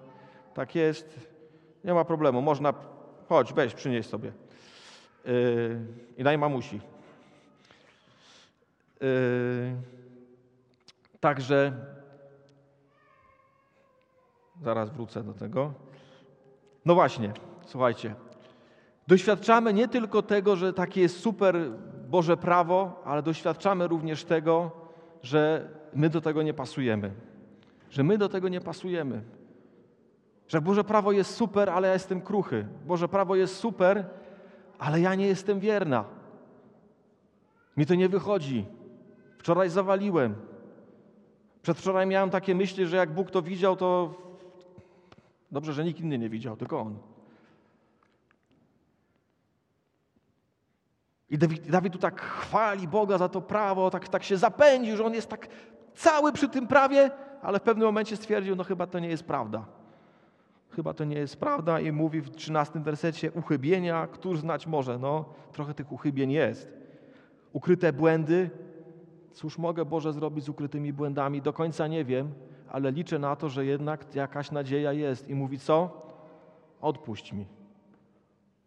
tak 0.53 0.75
jest, 0.75 1.29
nie 1.83 1.93
ma 1.93 2.05
problemu, 2.05 2.41
można, 2.41 2.73
chodź, 3.29 3.53
weź, 3.53 3.73
przynieś 3.73 4.05
sobie. 4.05 4.31
Yy, 5.25 5.31
I 6.17 6.23
daj 6.23 6.38
mamusi. 6.38 6.81
Yy, 9.01 9.75
także 11.19 11.73
zaraz 14.62 14.89
wrócę 14.89 15.23
do 15.23 15.33
tego. 15.33 15.73
No 16.85 16.93
właśnie, 16.93 17.33
słuchajcie. 17.65 18.15
Doświadczamy 19.07 19.73
nie 19.73 19.88
tylko 19.88 20.21
tego, 20.21 20.55
że 20.55 20.73
takie 20.73 21.01
jest 21.01 21.19
super 21.19 21.55
Boże 22.09 22.38
prawo, 22.38 23.01
ale 23.05 23.23
doświadczamy 23.23 23.88
również 23.88 24.23
tego, 24.23 24.71
że 25.23 25.69
my 25.93 26.09
do 26.09 26.21
tego 26.21 26.41
nie 26.41 26.53
pasujemy. 26.53 27.13
Że 27.89 28.03
my 28.03 28.17
do 28.17 28.29
tego 28.29 28.49
nie 28.49 28.62
pasujemy. 28.62 29.23
Że 30.47 30.62
Boże 30.62 30.83
prawo 30.83 31.12
jest 31.12 31.35
super, 31.35 31.69
ale 31.69 31.88
ja 31.88 31.93
jestem 31.93 32.21
kruchy. 32.21 32.67
Boże 32.85 33.07
prawo 33.07 33.35
jest 33.35 33.55
super, 33.55 34.05
ale 34.79 35.01
ja 35.01 35.15
nie 35.15 35.27
jestem 35.27 35.59
wierna. 35.59 36.05
Mi 37.77 37.85
to 37.85 37.95
nie 37.95 38.09
wychodzi. 38.09 38.65
Wczoraj 39.39 39.69
zawaliłem. 39.69 40.36
Przedwczoraj 41.62 42.08
miałem 42.08 42.30
takie 42.30 42.56
myśli, 42.56 42.88
że 42.88 42.97
jak 42.97 43.13
Bóg 43.13 43.32
to 43.32 43.41
widział, 43.41 43.75
to 43.75 44.13
dobrze, 45.52 45.73
że 45.73 45.84
nikt 45.84 45.99
inny 45.99 46.17
nie 46.17 46.30
widział, 46.30 46.58
tylko 46.58 46.80
On. 46.80 46.97
I 51.30 51.38
Dawid, 51.38 51.69
Dawid 51.69 51.93
tu 51.93 51.99
tak 51.99 52.21
chwali 52.21 52.88
Boga 52.88 53.17
za 53.17 53.30
to 53.30 53.41
prawo, 53.41 53.89
tak, 53.89 54.08
tak 54.08 54.23
się 54.23 54.38
zapędził, 54.38 54.97
że 54.97 55.06
on 55.06 55.13
jest 55.13 55.30
tak 55.30 55.47
cały 55.95 56.34
przy 56.34 56.49
tym 56.49 56.67
prawie, 56.67 57.12
ale 57.41 57.60
w 57.60 57.63
pewnym 57.63 57.86
momencie 57.86 58.17
stwierdził, 58.17 58.56
no 58.56 58.63
chyba 58.63 58.88
to 58.88 58.99
nie 58.99 59.10
jest 59.10 59.23
prawda. 59.23 59.65
Chyba 60.69 60.93
to 60.93 61.06
nie 61.06 61.17
jest 61.17 61.39
prawda 61.39 61.80
i 61.80 61.91
mówi 61.91 62.21
w 62.21 62.30
13 62.30 62.80
wersecie 62.80 63.32
uchybienia, 63.32 64.08
któż 64.08 64.39
znać 64.39 64.67
może. 64.67 64.97
No, 64.97 65.25
trochę 65.52 65.73
tych 65.73 65.91
uchybień 65.91 66.32
jest. 66.32 66.73
Ukryte 67.54 67.93
błędy. 67.93 68.49
Cóż 69.39 69.58
mogę 69.58 69.86
Boże 69.86 70.13
zrobić 70.13 70.45
z 70.45 70.49
ukrytymi 70.49 70.93
błędami? 70.93 71.41
Do 71.41 71.54
końca 71.54 71.88
nie 71.88 72.06
wiem, 72.06 72.32
ale 72.69 72.91
liczę 72.91 73.19
na 73.19 73.36
to, 73.36 73.49
że 73.49 73.65
jednak 73.65 74.15
jakaś 74.15 74.52
nadzieja 74.52 74.93
jest. 74.93 75.30
I 75.30 75.36
mówi 75.36 75.60
co? 75.60 76.02
Odpuść 76.82 77.34
mi. 77.34 77.45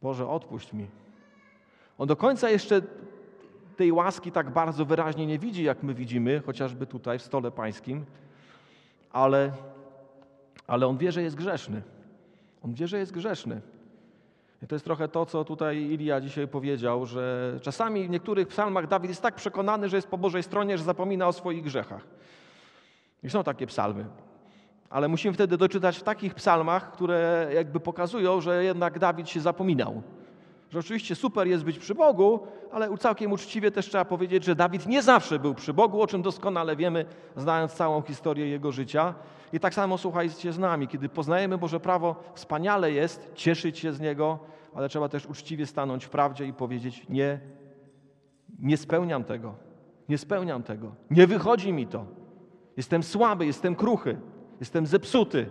Boże, 0.02 0.28
odpuść 0.28 0.72
mi. 0.72 0.87
On 1.98 2.08
do 2.08 2.16
końca 2.16 2.50
jeszcze 2.50 2.82
tej 3.76 3.92
łaski 3.92 4.32
tak 4.32 4.50
bardzo 4.50 4.85
wyraźnie 4.85 5.26
nie 5.26 5.38
widzi, 5.38 5.64
jak 5.64 5.82
my 5.82 5.94
widzimy, 5.94 6.42
chociażby 6.46 6.87
tutaj 6.87 7.18
w 7.18 7.22
stole 7.22 7.50
pańskim, 7.50 8.04
ale, 9.11 9.52
ale 10.66 10.87
on 10.87 10.98
wie, 10.98 11.12
że 11.12 11.22
jest 11.22 11.37
grzeszny. 11.37 11.82
On 12.62 12.74
wie, 12.74 12.88
że 12.88 12.98
jest 12.98 13.12
grzeszny. 13.12 13.61
To 14.68 14.75
jest 14.75 14.85
trochę 14.85 15.09
to, 15.09 15.27
co 15.27 15.44
tutaj 15.44 15.79
Ilia 15.79 16.20
dzisiaj 16.20 16.48
powiedział, 16.48 17.07
że 17.07 17.59
czasami 17.62 18.07
w 18.07 18.11
niektórych 18.11 18.48
psalmach 18.48 18.87
Dawid 18.87 19.09
jest 19.09 19.22
tak 19.22 19.35
przekonany, 19.35 19.88
że 19.88 19.96
jest 19.96 20.09
po 20.09 20.18
Bożej 20.18 20.42
stronie, 20.42 20.79
że 20.79 20.85
zapomina 20.85 21.29
o 21.29 21.33
swoich 21.33 21.62
grzechach. 21.62 22.07
I 23.22 23.31
są 23.31 23.44
takie 23.44 23.66
psalmy. 23.66 24.07
Ale 24.90 25.09
musimy 25.09 25.35
wtedy 25.35 25.57
doczytać 25.57 25.98
w 25.98 26.03
takich 26.03 26.35
psalmach, 26.35 26.92
które 26.92 27.51
jakby 27.55 27.81
pokazują, 27.81 28.40
że 28.40 28.64
jednak 28.64 28.98
Dawid 28.98 29.29
się 29.29 29.40
zapominał 29.40 30.03
że 30.72 30.78
oczywiście 30.78 31.14
super 31.14 31.46
jest 31.46 31.64
być 31.64 31.78
przy 31.78 31.94
Bogu, 31.94 32.40
ale 32.70 32.98
całkiem 32.98 33.32
uczciwie 33.32 33.70
też 33.70 33.88
trzeba 33.88 34.04
powiedzieć, 34.04 34.44
że 34.44 34.54
Dawid 34.54 34.87
nie 34.87 35.02
zawsze 35.02 35.38
był 35.38 35.54
przy 35.54 35.74
Bogu, 35.74 36.02
o 36.02 36.06
czym 36.06 36.22
doskonale 36.22 36.76
wiemy, 36.76 37.04
znając 37.37 37.72
całą 37.72 38.02
historię 38.02 38.48
jego 38.48 38.72
życia. 38.72 39.14
I 39.52 39.61
tak 39.61 39.74
samo 39.74 39.98
słuchajcie 39.98 40.52
z 40.52 40.58
nami, 40.58 40.88
kiedy 40.88 41.08
poznajemy 41.08 41.58
Boże 41.58 41.80
prawo, 41.80 42.16
wspaniale 42.35 42.92
jest 42.92 43.30
cieszyć 43.35 43.78
się 43.78 43.92
z 43.92 44.00
niego, 44.00 44.38
ale 44.74 44.88
trzeba 44.88 45.08
też 45.08 45.26
uczciwie 45.26 45.66
stanąć 45.66 46.04
w 46.04 46.11
prawdzie 46.11 46.46
i 46.46 46.52
powiedzieć: 46.52 47.06
Nie, 47.08 47.40
nie 48.58 48.76
spełniam 48.76 49.24
tego, 49.24 49.54
nie 50.08 50.18
spełniam 50.18 50.62
tego, 50.62 50.94
nie 51.11 51.26
wychodzi 51.26 51.72
mi 51.72 51.87
to. 51.87 52.06
Jestem 52.76 53.02
słaby, 53.02 53.46
jestem 53.46 53.74
kruchy, 53.74 54.20
jestem 54.61 54.87
zepsuty. 54.87 55.50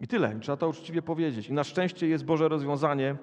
I 0.00 0.06
tyle. 0.06 0.40
Trzeba 0.40 0.56
to 0.56 0.68
uczciwie 0.68 1.02
powiedzieć. 1.02 1.48
I 1.48 1.52
na 1.52 1.64
szczęście 1.64 2.08
jest 2.08 2.24
Boże 2.24 2.48
rozwiązanie 2.48 3.16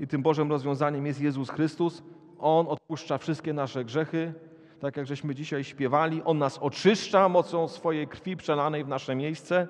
i 0.00 0.06
tym 0.06 0.22
Bożym 0.22 0.50
rozwiązaniem 0.50 1.06
jest 1.06 1.20
Jezus 1.20 1.50
Chrystus. 1.50 2.02
On 2.38 2.66
odpuszcza 2.68 3.18
wszystkie 3.18 3.52
nasze 3.52 3.84
grzechy, 3.84 4.34
tak 4.80 4.96
jak 4.96 5.06
żeśmy 5.06 5.34
dzisiaj 5.34 5.64
śpiewali. 5.64 6.22
On 6.24 6.38
nas 6.38 6.58
oczyszcza 6.58 7.28
mocą 7.28 7.68
swojej 7.68 8.08
krwi 8.08 8.36
przelanej 8.36 8.84
w 8.84 8.88
nasze 8.88 9.14
miejsce. 9.14 9.68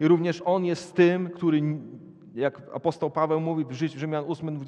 I 0.00 0.08
również 0.08 0.42
On 0.44 0.64
jest 0.64 0.94
tym, 0.94 1.30
który, 1.30 1.62
jak 2.34 2.62
apostoł 2.74 3.10
Paweł 3.10 3.40
mówi 3.40 3.64
w 3.64 3.72
Rzymian 3.72 4.24
8 4.28 4.58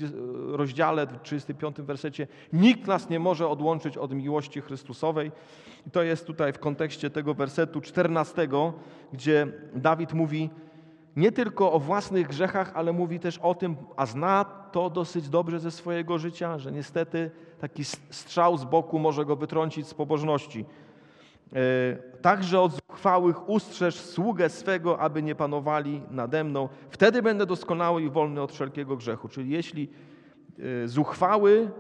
rozdziale, 0.47 1.07
w 1.07 1.23
35 1.23 1.77
wersecie, 1.77 2.27
nikt 2.53 2.87
nas 2.87 3.11
nie 3.11 3.21
może 3.21 3.49
odłączyć 3.49 3.97
od 3.97 4.13
miłości 4.15 4.61
Chrystusowej. 4.61 5.33
I 5.87 5.91
to 5.91 6.03
jest 6.03 6.27
tutaj 6.27 6.53
w 6.53 6.59
kontekście 6.59 7.11
tego 7.11 7.35
wersetu 7.35 7.81
14, 7.81 8.49
gdzie 9.13 9.47
Dawid 9.75 10.13
mówi, 10.13 10.51
nie 11.17 11.33
tylko 11.33 11.73
o 11.73 11.79
własnych 11.79 12.27
grzechach, 12.29 12.73
ale 12.75 12.93
mówi 12.93 13.21
też 13.21 13.39
o 13.39 13.55
tym, 13.55 13.77
a 13.97 14.07
zna 14.07 14.45
to 14.45 14.91
dosyć 14.91 15.29
dobrze 15.29 15.61
ze 15.61 15.71
swojego 15.71 16.19
życia, 16.19 16.59
że 16.59 16.73
niestety 16.73 17.31
taki 17.61 17.85
strzał 18.11 18.57
z 18.57 18.65
boku 18.65 18.99
może 18.99 19.25
go 19.25 19.37
wytrącić 19.37 19.87
z 19.87 19.95
pobożności. 19.95 20.65
E, 21.53 21.97
także 22.23 22.61
od 22.61 22.73
zuchwałych 22.73 23.49
ustrzeż 23.49 23.95
sługę 23.95 24.49
swego, 24.49 24.99
aby 24.99 25.23
nie 25.23 25.35
panowali 25.35 26.03
nade 26.11 26.45
mną. 26.45 26.69
Wtedy 26.91 27.23
będę 27.23 27.47
doskonały 27.47 28.03
i 28.03 28.11
wolny 28.11 28.43
od 28.43 28.53
wszelkiego 28.53 28.97
grzechu. 28.97 29.29
Czyli 29.29 29.51
jeśli 29.51 29.89
e, 30.85 30.89
zuchwały 30.89 31.71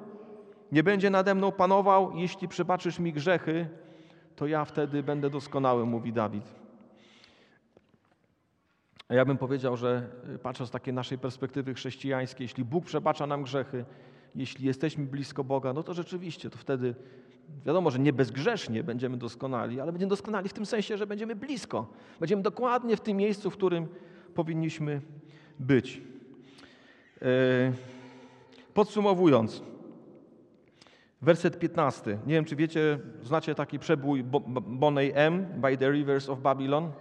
nie 0.73 0.83
będzie 0.83 1.11
nade 1.11 1.35
mną 1.35 1.53
panował, 1.53 2.13
jeśli 2.15 2.49
przebaczysz 2.49 2.99
mi 2.99 3.13
grzechy, 3.13 3.69
to 4.37 4.47
ja 4.47 4.65
wtedy 4.65 5.03
będę 5.03 5.31
doskonały, 5.31 5.87
mówi 5.87 6.13
Dawid. 6.13 6.60
Ja 9.11 9.25
bym 9.25 9.39
powiedział, 9.39 9.77
że 9.77 10.09
y, 10.35 10.39
patrząc 10.39 10.69
z 10.69 10.73
takiej 10.73 10.95
naszej 10.95 11.19
perspektywy 11.19 11.75
chrześcijańskiej, 11.75 12.45
jeśli 12.45 12.65
Bóg 12.65 12.85
przebacza 12.85 13.27
nam 13.27 13.43
grzechy, 13.43 13.85
jeśli 14.35 14.67
jesteśmy 14.67 15.07
blisko 15.07 15.45
Boga, 15.45 15.73
no 15.73 15.83
to 15.83 15.95
rzeczywiście 15.95 16.51
to 16.51 16.59
wtedy 16.59 16.95
wiadomo, 17.67 17.91
że 17.91 17.99
nie 17.99 18.13
bezgrzesznie 18.13 18.85
będziemy 18.85 19.17
doskonali, 19.17 19.81
ale 19.81 19.93
będziemy 19.93 20.11
doskonali 20.11 20.49
w 20.49 20.53
tym 20.53 20.67
sensie, 20.67 20.97
że 20.97 21.07
będziemy 21.07 21.37
blisko. 21.37 21.87
Będziemy 22.21 22.43
dokładnie 22.43 22.97
w 22.97 23.01
tym 23.01 23.17
miejscu, 23.17 23.51
w 23.51 23.57
którym 23.57 23.89
powinniśmy 24.35 25.01
być. 25.59 26.03
E, 27.23 27.27
podsumowując, 28.75 29.63
werset 31.23 31.59
15. 31.59 32.19
Nie 32.27 32.35
wiem, 32.35 32.45
czy 32.45 32.57
wiecie, 32.57 32.99
znacie 33.23 33.55
taki 33.55 33.79
przebój 33.79 34.25
Boney 34.61 35.13
M. 35.15 35.47
By 35.57 35.77
the 35.77 35.91
Rivers 35.91 36.29
of 36.29 36.41
Babylon? 36.41 36.93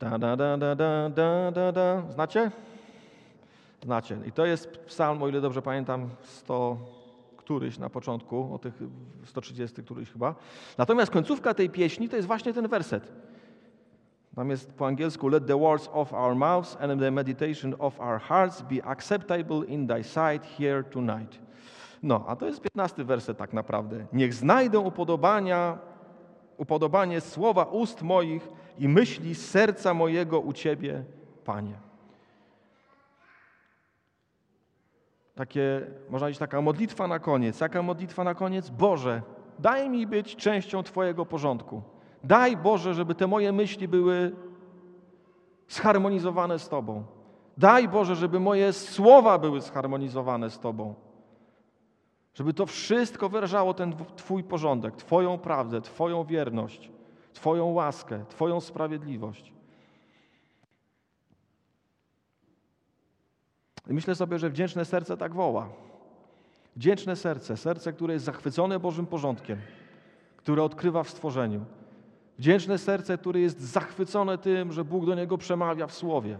Da, 0.00 0.18
da, 0.18 0.36
da, 0.36 0.56
da, 0.56 0.74
da, 0.74 1.08
da, 1.08 1.50
da, 1.50 1.72
da. 1.72 2.02
Znacie? 2.10 2.50
Znacie. 3.84 4.18
I 4.26 4.32
to 4.32 4.46
jest 4.46 4.78
psalm, 4.86 5.22
o 5.22 5.28
ile 5.28 5.40
dobrze 5.40 5.62
pamiętam, 5.62 6.08
100 6.22 6.76
któryś 7.36 7.78
na 7.78 7.90
początku, 7.90 8.54
o 8.54 8.58
tych 8.58 8.74
130 9.24 9.82
któryś 9.82 10.10
chyba. 10.10 10.34
Natomiast 10.78 11.12
końcówka 11.12 11.54
tej 11.54 11.70
pieśni 11.70 12.08
to 12.08 12.16
jest 12.16 12.28
właśnie 12.28 12.52
ten 12.52 12.68
werset. 12.68 13.12
Tam 14.36 14.50
jest 14.50 14.72
po 14.72 14.86
angielsku 14.86 15.28
Let 15.28 15.46
the 15.46 15.58
words 15.58 15.90
of 15.92 16.12
our 16.12 16.34
mouths 16.34 16.76
and 16.80 17.00
the 17.00 17.10
meditation 17.10 17.74
of 17.78 18.00
our 18.00 18.20
hearts 18.20 18.62
be 18.62 18.84
acceptable 18.84 19.66
in 19.66 19.86
thy 19.86 20.04
sight 20.04 20.44
here 20.58 20.84
tonight. 20.84 21.38
No, 22.02 22.24
a 22.26 22.36
to 22.36 22.46
jest 22.46 22.60
15 22.60 23.04
werset 23.04 23.38
tak 23.38 23.52
naprawdę. 23.52 24.06
Niech 24.12 24.34
znajdę 24.34 24.78
upodobania, 24.78 25.78
upodobanie 26.58 27.20
słowa 27.20 27.64
ust 27.64 28.02
moich 28.02 28.48
i 28.78 28.88
myśli 28.88 29.34
serca 29.34 29.94
mojego 29.94 30.40
u 30.40 30.52
Ciebie, 30.52 31.04
Panie. 31.44 31.74
Takie, 35.34 35.86
można 36.10 36.24
powiedzieć, 36.24 36.38
taka 36.38 36.60
modlitwa 36.60 37.08
na 37.08 37.18
koniec. 37.18 37.60
Jaka 37.60 37.82
modlitwa 37.82 38.24
na 38.24 38.34
koniec? 38.34 38.70
Boże, 38.70 39.22
daj 39.58 39.90
mi 39.90 40.06
być 40.06 40.36
częścią 40.36 40.82
Twojego 40.82 41.26
porządku. 41.26 41.82
Daj 42.24 42.56
Boże, 42.56 42.94
żeby 42.94 43.14
te 43.14 43.26
moje 43.26 43.52
myśli 43.52 43.88
były 43.88 44.32
zharmonizowane 45.68 46.58
z 46.58 46.68
Tobą. 46.68 47.04
Daj 47.58 47.88
Boże, 47.88 48.16
żeby 48.16 48.40
moje 48.40 48.72
słowa 48.72 49.38
były 49.38 49.60
zharmonizowane 49.60 50.50
z 50.50 50.58
Tobą. 50.58 50.94
Żeby 52.34 52.54
to 52.54 52.66
wszystko 52.66 53.28
wyrażało 53.28 53.74
ten 53.74 53.94
Twój 54.16 54.44
porządek, 54.44 54.96
Twoją 54.96 55.38
prawdę, 55.38 55.80
Twoją 55.80 56.24
wierność. 56.24 56.90
Twoją 57.32 57.66
łaskę, 57.66 58.24
Twoją 58.28 58.60
sprawiedliwość. 58.60 59.52
I 63.88 63.92
myślę 63.92 64.14
sobie, 64.14 64.38
że 64.38 64.50
wdzięczne 64.50 64.84
serce 64.84 65.16
tak 65.16 65.34
woła. 65.34 65.68
Wdzięczne 66.76 67.16
serce, 67.16 67.56
serce, 67.56 67.92
które 67.92 68.14
jest 68.14 68.24
zachwycone 68.24 68.78
Bożym 68.78 69.06
porządkiem, 69.06 69.58
które 70.36 70.62
odkrywa 70.62 71.02
w 71.02 71.10
stworzeniu. 71.10 71.64
Wdzięczne 72.38 72.78
serce, 72.78 73.18
które 73.18 73.40
jest 73.40 73.60
zachwycone 73.60 74.38
tym, 74.38 74.72
że 74.72 74.84
Bóg 74.84 75.06
do 75.06 75.14
niego 75.14 75.38
przemawia 75.38 75.86
w 75.86 75.94
słowie. 75.94 76.38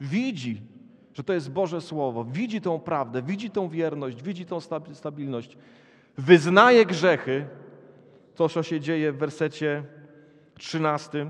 Widzi, 0.00 0.62
że 1.16 1.24
to 1.24 1.32
jest 1.32 1.50
Boże 1.50 1.80
Słowo, 1.80 2.24
widzi 2.24 2.60
tą 2.60 2.80
prawdę, 2.80 3.22
widzi 3.22 3.50
tą 3.50 3.68
wierność, 3.68 4.22
widzi 4.22 4.46
tą 4.46 4.58
stabilność. 4.92 5.58
Wyznaje 6.18 6.86
grzechy, 6.86 7.46
to 8.34 8.48
co 8.48 8.62
się 8.62 8.80
dzieje 8.80 9.12
w 9.12 9.16
wersecie 9.16 9.84
13. 10.58 11.26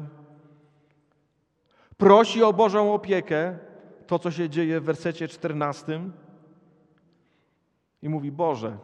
Prosi 1.96 2.42
o 2.42 2.52
Bożą 2.52 2.94
opiekę, 2.94 3.58
to 4.06 4.18
co 4.18 4.30
się 4.30 4.50
dzieje 4.50 4.80
w 4.80 4.84
wersecie 4.84 5.28
14. 5.28 6.00
I 8.02 8.08
mówi: 8.08 8.32
Boże, 8.32 8.78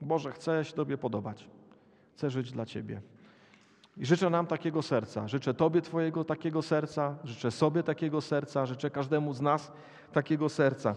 Boże, 0.00 0.32
chcę 0.32 0.64
się 0.64 0.72
Tobie 0.72 0.98
podobać, 0.98 1.48
chcę 2.16 2.30
żyć 2.30 2.52
dla 2.52 2.66
Ciebie. 2.66 3.00
I 3.96 4.06
życzę 4.06 4.30
nam 4.30 4.46
takiego 4.46 4.82
serca. 4.82 5.28
Życzę 5.28 5.54
Tobie 5.54 5.82
Twojego 5.82 6.24
takiego 6.24 6.62
serca, 6.62 7.16
życzę 7.24 7.50
sobie 7.50 7.82
takiego 7.82 8.20
serca, 8.20 8.66
życzę 8.66 8.90
każdemu 8.90 9.34
z 9.34 9.40
nas 9.40 9.72
takiego 10.12 10.48
serca. 10.48 10.94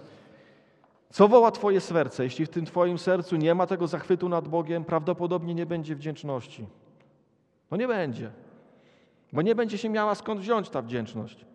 Co 1.10 1.28
woła 1.28 1.52
Twoje 1.52 1.82
serce? 1.82 2.24
Jeśli 2.24 2.46
w 2.46 2.50
tym 2.50 2.66
Twoim 2.66 2.98
sercu 2.98 3.36
nie 3.36 3.56
ma 3.56 3.68
tego 3.68 3.88
zachwytu 3.88 4.30
nad 4.30 4.48
Bogiem, 4.48 4.86
prawdopodobnie 4.86 5.56
nie 5.56 5.66
będzie 5.66 5.96
wdzięczności. 5.96 6.68
No 7.72 7.78
nie 7.78 7.88
będzie, 7.88 8.32
bo 9.34 9.42
nie 9.42 9.56
będzie 9.56 9.78
się 9.78 9.90
miała 9.90 10.16
skąd 10.16 10.42
wziąć 10.42 10.70
ta 10.70 10.82
wdzięczność. 10.82 11.46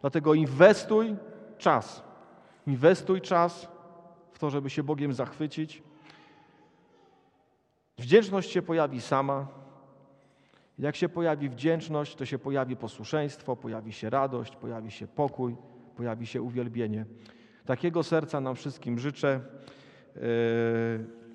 Dlatego 0.00 0.34
inwestuj 0.34 1.16
czas. 1.58 2.02
Inwestuj 2.66 3.20
czas 3.20 3.68
w 4.32 4.38
to, 4.38 4.50
żeby 4.50 4.70
się 4.70 4.82
Bogiem 4.82 5.12
zachwycić. 5.12 5.82
Wdzięczność 7.98 8.50
się 8.50 8.62
pojawi 8.62 9.00
sama. 9.00 9.46
Jak 10.78 10.96
się 10.96 11.08
pojawi 11.08 11.48
wdzięczność, 11.48 12.14
to 12.14 12.26
się 12.26 12.38
pojawi 12.38 12.76
posłuszeństwo, 12.76 13.56
pojawi 13.56 13.92
się 13.92 14.10
radość, 14.10 14.56
pojawi 14.56 14.90
się 14.90 15.06
pokój, 15.06 15.56
pojawi 15.96 16.26
się 16.26 16.42
uwielbienie. 16.42 17.06
Takiego 17.64 18.02
serca 18.02 18.40
nam 18.40 18.54
wszystkim 18.54 18.98
życzę 18.98 19.40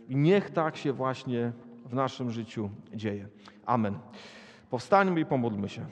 i 0.08 0.16
niech 0.16 0.50
tak 0.50 0.78
się 0.78 0.94
właśnie 0.94 1.52
w 1.86 1.94
naszym 1.94 2.32
życiu 2.32 2.70
dzieje. 2.94 3.28
Amen. 3.66 4.00
Powstańmy 4.70 5.20
i 5.20 5.26
pomódlmy 5.26 5.70
się. 5.70 5.86